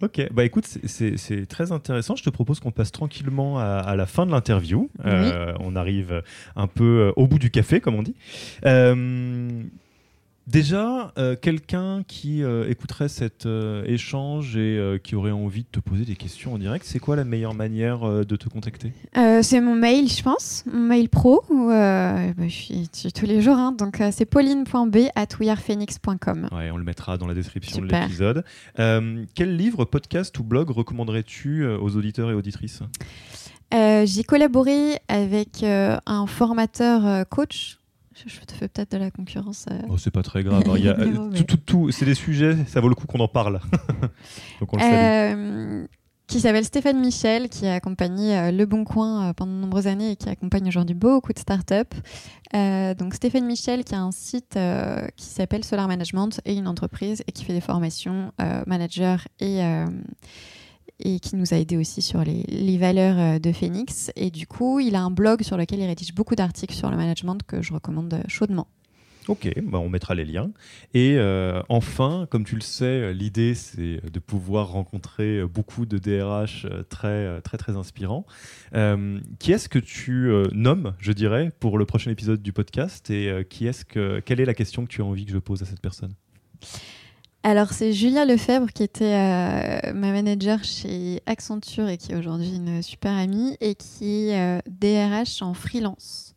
Ok, 0.00 0.26
bah 0.32 0.44
écoute, 0.44 0.66
c'est 0.66 1.46
très 1.46 1.70
intéressant. 1.70 2.16
Je 2.16 2.24
te 2.24 2.30
propose 2.30 2.60
qu'on 2.60 2.70
passe 2.70 2.90
tranquillement 2.92 3.58
à, 3.58 3.94
la 3.94 4.06
fin 4.06 4.24
de 4.24 4.30
l'interview. 4.30 4.90
Euh, 5.04 5.52
on 5.60 5.76
arrive 5.76 6.22
un 6.56 6.66
peu 6.66 6.84
euh, 6.84 7.12
au 7.16 7.26
bout 7.26 7.38
du 7.38 7.50
café, 7.50 7.80
comme 7.80 7.94
on 7.94 8.02
dit. 8.02 8.14
Déjà, 10.48 11.12
euh, 11.18 11.36
quelqu'un 11.40 12.02
qui 12.06 12.42
euh, 12.42 12.68
écouterait 12.68 13.08
cet 13.08 13.46
euh, 13.46 13.84
échange 13.84 14.56
et 14.56 15.00
qui 15.02 15.14
aurait 15.14 15.30
envie 15.30 15.62
de 15.62 15.68
te 15.70 15.78
poser 15.78 16.04
des 16.04 16.16
questions 16.16 16.54
en 16.54 16.58
direct, 16.58 16.84
c'est 16.84 16.98
quoi 16.98 17.14
la 17.14 17.24
meilleure 17.24 17.54
manière 17.54 18.00
de 18.24 18.36
te 18.36 18.48
contacter? 18.48 18.92
C'est 19.14 19.60
mon 19.60 19.74
mail, 19.74 20.08
je 20.08 20.22
pense, 20.22 20.64
mon 20.66 20.80
mail 20.80 21.08
pro, 21.08 21.44
où 21.48 21.68
bah, 21.68 22.32
je, 22.38 22.48
suis, 22.48 22.88
tous 23.14 23.26
les 23.26 23.40
jours. 23.40 23.56
Hein. 23.56 23.72
donc 23.72 24.02
c'est 24.10 24.24
pauline.b 24.24 24.96
at. 25.14 25.26
Ouais, 25.38 26.70
on 26.70 26.76
le 26.76 26.84
mettra 26.84 27.18
dans 27.18 27.26
la 27.26 27.34
description 27.34 27.80
de 27.80 27.86
l'épisode. 27.86 28.44
quel 28.76 29.56
livre, 29.56 29.84
podcast 29.84 30.38
ou 30.38 30.44
blog 30.44 30.70
recommanderais-tu 30.70 31.66
aux 31.66 31.96
auditeurs 31.96 32.30
et 32.30 32.34
auditrices? 32.34 32.80
J'ai 33.72 34.24
collaboré 34.24 34.98
avec 35.08 35.62
un 35.64 36.26
formateur 36.26 37.28
coach 37.28 37.78
je 38.14 38.40
te 38.40 38.52
fais 38.52 38.68
peut-être 38.68 38.92
de 38.92 38.98
la 38.98 39.10
concurrence. 39.10 39.66
Euh. 39.70 39.80
Oh, 39.88 39.98
c'est 39.98 40.10
pas 40.10 40.22
très 40.22 40.42
grave. 40.42 40.62
Hein. 40.66 40.74
Il 40.76 40.84
y 40.84 40.88
a, 40.88 40.94
tout, 41.46 41.56
tout, 41.56 41.90
c'est 41.90 42.04
des 42.04 42.14
sujets, 42.14 42.56
ça 42.66 42.80
vaut 42.80 42.88
le 42.88 42.94
coup 42.94 43.06
qu'on 43.06 43.20
en 43.20 43.28
parle. 43.28 43.60
Donc 44.60 44.72
on 44.72 44.76
le 44.76 44.82
euh, 44.82 45.86
qui 46.26 46.40
s'appelle 46.40 46.64
Stéphane 46.64 46.98
Michel, 46.98 47.48
qui 47.48 47.66
a 47.66 47.74
accompagné 47.74 48.38
euh, 48.38 48.50
Le 48.52 48.64
Bon 48.64 48.84
Coin 48.84 49.32
pendant 49.34 49.52
de 49.52 49.58
nombreuses 49.58 49.86
années 49.86 50.12
et 50.12 50.16
qui 50.16 50.28
accompagne 50.28 50.66
aujourd'hui 50.68 50.94
beaucoup 50.94 51.32
de 51.32 51.38
startups. 51.38 51.96
donc 52.52 53.14
Stéphane 53.14 53.46
Michel, 53.46 53.84
qui 53.84 53.94
a 53.94 54.00
un 54.00 54.12
site 54.12 54.58
qui 55.16 55.26
s'appelle 55.26 55.64
Solar 55.64 55.88
Management 55.88 56.40
et 56.44 56.54
une 56.54 56.68
entreprise 56.68 57.22
et 57.26 57.32
qui 57.32 57.44
fait 57.44 57.52
des 57.52 57.60
formations 57.60 58.32
manager 58.66 59.26
et 59.40 59.60
et 61.02 61.20
qui 61.20 61.36
nous 61.36 61.52
a 61.52 61.56
aidé 61.56 61.76
aussi 61.76 62.02
sur 62.02 62.22
les, 62.24 62.78
valeurs 62.78 63.18
euh, 63.18 63.38
de 63.38 63.52
Phoenix. 63.52 64.10
Et 64.16 64.30
du 64.30 64.46
coup, 64.46 64.80
il 64.80 64.94
a 64.94 65.02
un 65.02 65.10
blog 65.10 65.42
sur 65.42 65.56
lequel 65.56 65.80
il 65.80 65.86
rédige 65.86 66.14
beaucoup 66.14 66.34
d'articles 66.34 66.74
sur 66.74 66.90
le 66.90 66.96
management 66.96 67.42
que 67.46 67.62
je 67.62 67.72
recommande 67.72 68.22
chaudement. 68.28 68.68
Ok, 69.28 69.52
bah 69.62 69.78
on 69.78 69.88
mettra 69.88 70.16
les 70.16 70.24
liens. 70.24 70.50
Et 70.94 71.14
euh, 71.16 71.62
enfin, 71.68 72.26
comme 72.28 72.44
tu 72.44 72.56
le 72.56 72.60
sais, 72.60 73.14
l'idée 73.14 73.54
c'est 73.54 74.00
de 74.10 74.18
pouvoir 74.18 74.70
rencontrer 74.70 75.46
beaucoup 75.46 75.86
de 75.86 75.98
DRH 75.98 76.66
très 76.88 77.40
très 77.42 77.56
très 77.56 77.76
inspirants. 77.76 78.26
Euh, 78.74 79.20
qui 79.38 79.52
est-ce 79.52 79.68
que 79.68 79.78
tu 79.78 80.28
nommes, 80.52 80.94
je 80.98 81.12
dirais, 81.12 81.52
pour 81.60 81.78
le 81.78 81.86
prochain 81.86 82.10
épisode 82.10 82.42
du 82.42 82.52
podcast? 82.52 83.10
Et 83.10 83.46
qui 83.48 83.68
est-ce 83.68 83.84
que 83.84 84.18
quelle 84.18 84.40
est 84.40 84.44
la 84.44 84.54
question 84.54 84.84
que 84.84 84.90
tu 84.90 85.02
as 85.02 85.04
envie 85.04 85.24
que 85.24 85.32
je 85.32 85.38
pose 85.38 85.62
à 85.62 85.66
cette 85.66 85.80
personne? 85.80 86.14
Alors, 87.44 87.72
c'est 87.72 87.92
Julia 87.92 88.24
Lefebvre 88.24 88.72
qui 88.72 88.84
était 88.84 89.04
euh, 89.04 89.92
ma 89.94 90.12
manager 90.12 90.62
chez 90.62 91.20
Accenture 91.26 91.88
et 91.88 91.96
qui 91.96 92.12
est 92.12 92.14
aujourd'hui 92.14 92.54
une 92.54 92.82
super 92.82 93.12
amie 93.12 93.56
et 93.60 93.74
qui 93.74 94.28
est 94.28 94.62
DRH 94.68 95.42
euh, 95.42 95.46
en 95.46 95.54
freelance. 95.54 96.36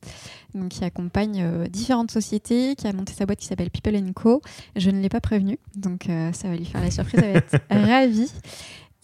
Donc, 0.55 0.69
qui 0.69 0.83
accompagne 0.83 1.43
euh, 1.43 1.67
différentes 1.67 2.09
sociétés, 2.09 2.75
qui 2.75 2.87
a 2.87 2.93
monté 2.93 3.13
sa 3.13 3.27
boîte 3.27 3.37
qui 3.37 3.45
s'appelle 3.45 3.69
People 3.69 4.13
Co. 4.13 4.41
Je 4.75 4.89
ne 4.89 4.99
l'ai 4.99 5.09
pas 5.09 5.21
prévenue, 5.21 5.59
donc 5.75 6.07
ça 6.33 6.47
va 6.47 6.55
lui 6.55 6.65
faire 6.65 6.81
la 6.81 6.89
surprise, 6.89 7.21
elle 7.23 7.33
va 7.33 7.37
être 7.39 7.59
ravie. 7.69 8.31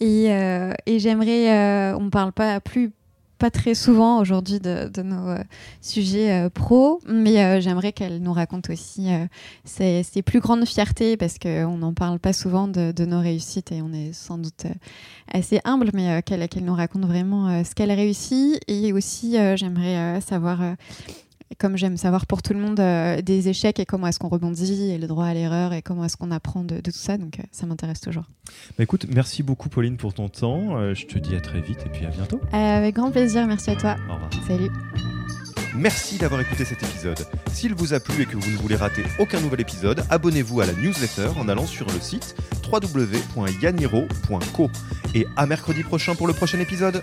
Et, 0.00 0.24
et 0.86 0.98
j'aimerais, 0.98 1.94
on 1.94 2.04
ne 2.04 2.10
parle 2.10 2.32
pas 2.32 2.58
plus 2.60 2.92
pas 3.42 3.50
très 3.50 3.74
souvent 3.74 4.20
aujourd'hui 4.20 4.60
de, 4.60 5.02
nos 5.02 5.30
euh, 5.30 5.42
sujets 5.80 6.30
euh, 6.30 6.48
pro, 6.48 7.00
mais 7.08 7.42
euh, 7.42 7.60
j'aimerais 7.60 7.90
qu'elle 7.90 8.22
nous 8.22 8.32
raconte 8.32 8.70
aussi 8.70 9.08
ses, 9.64 10.04
plus 10.24 10.38
grandes 10.38 10.64
fiertés 10.64 11.16
parce 11.16 11.40
qu'on 11.40 11.76
n'en 11.76 11.92
parle 11.92 12.20
pas 12.20 12.32
souvent 12.32 12.68
de, 12.68 13.04
nos 13.04 13.18
réussites 13.18 13.72
et 13.72 13.82
on 13.82 13.92
est 13.92 14.12
sans 14.12 14.38
doute 14.38 14.66
assez 15.32 15.58
humble, 15.64 15.90
mais 15.92 16.22
qu'elle 16.22 16.48
nous 16.62 16.74
raconte 16.74 17.04
vraiment 17.04 17.64
ce 17.64 17.74
qu'elle 17.74 17.90
réussit. 17.90 18.60
Et 18.68 18.92
aussi 18.92 19.32
j'aimerais 19.56 20.20
savoir 20.20 20.60
comme 21.58 21.76
j'aime 21.76 21.96
savoir 21.96 22.26
pour 22.26 22.42
tout 22.42 22.52
le 22.52 22.60
monde 22.60 22.76
des 23.22 23.48
échecs 23.48 23.78
et 23.78 23.86
comment 23.86 24.06
est-ce 24.06 24.18
qu'on 24.18 24.28
rebondit 24.28 24.90
et 24.90 24.98
le 24.98 25.06
droit 25.06 25.26
à 25.26 25.34
l'erreur 25.34 25.72
et 25.72 25.82
comment 25.82 26.04
est-ce 26.04 26.16
qu'on 26.16 26.30
apprend 26.30 26.64
de, 26.64 26.80
tout 26.80 26.90
ça. 26.90 27.18
Donc 27.18 27.38
ça 27.50 27.66
m'intéresse 27.66 28.00
toujours. 28.00 28.24
Bah 28.76 28.84
écoute, 28.84 29.06
merci 29.08 29.42
beaucoup 29.42 29.68
Pauline 29.68 29.96
pour 29.96 30.14
ton 30.14 30.28
temps. 30.28 30.94
je 30.94 31.06
te 31.06 31.18
dis 31.18 31.34
à 31.34 31.40
très 31.40 31.60
vite 31.60 31.80
et 31.86 31.88
puis 31.88 32.06
à 32.06 32.10
bientôt. 32.10 32.40
avec 32.52 32.94
grand 32.94 33.10
plaisir, 33.10 33.46
merci 33.46 33.70
à 33.70 33.76
toi. 33.76 33.96
Au 34.08 34.14
revoir. 34.14 34.30
Salut. 34.46 34.70
Merci 35.74 36.18
d'avoir 36.18 36.40
écouté 36.40 36.64
cet 36.64 36.82
épisode. 36.82 37.26
S'il 37.50 37.74
vous 37.74 37.94
a 37.94 38.00
plu 38.00 38.22
et 38.22 38.26
que 38.26 38.36
vous 38.36 38.50
ne 38.50 38.56
voulez 38.56 38.76
rater 38.76 39.04
aucun 39.18 39.40
nouvel 39.40 39.60
épisode, 39.60 40.04
abonnez-vous 40.10 40.60
à 40.60 40.66
la 40.66 40.74
newsletter 40.74 41.30
en 41.38 41.48
allant 41.48 41.66
sur 41.66 41.86
le 41.86 41.98
site 41.98 42.34
www.yaniro.co. 42.70 44.70
Et 45.14 45.26
à 45.36 45.46
mercredi 45.46 45.82
prochain 45.82 46.14
pour 46.14 46.26
le 46.26 46.34
prochain 46.34 46.60
épisode. 46.60 47.02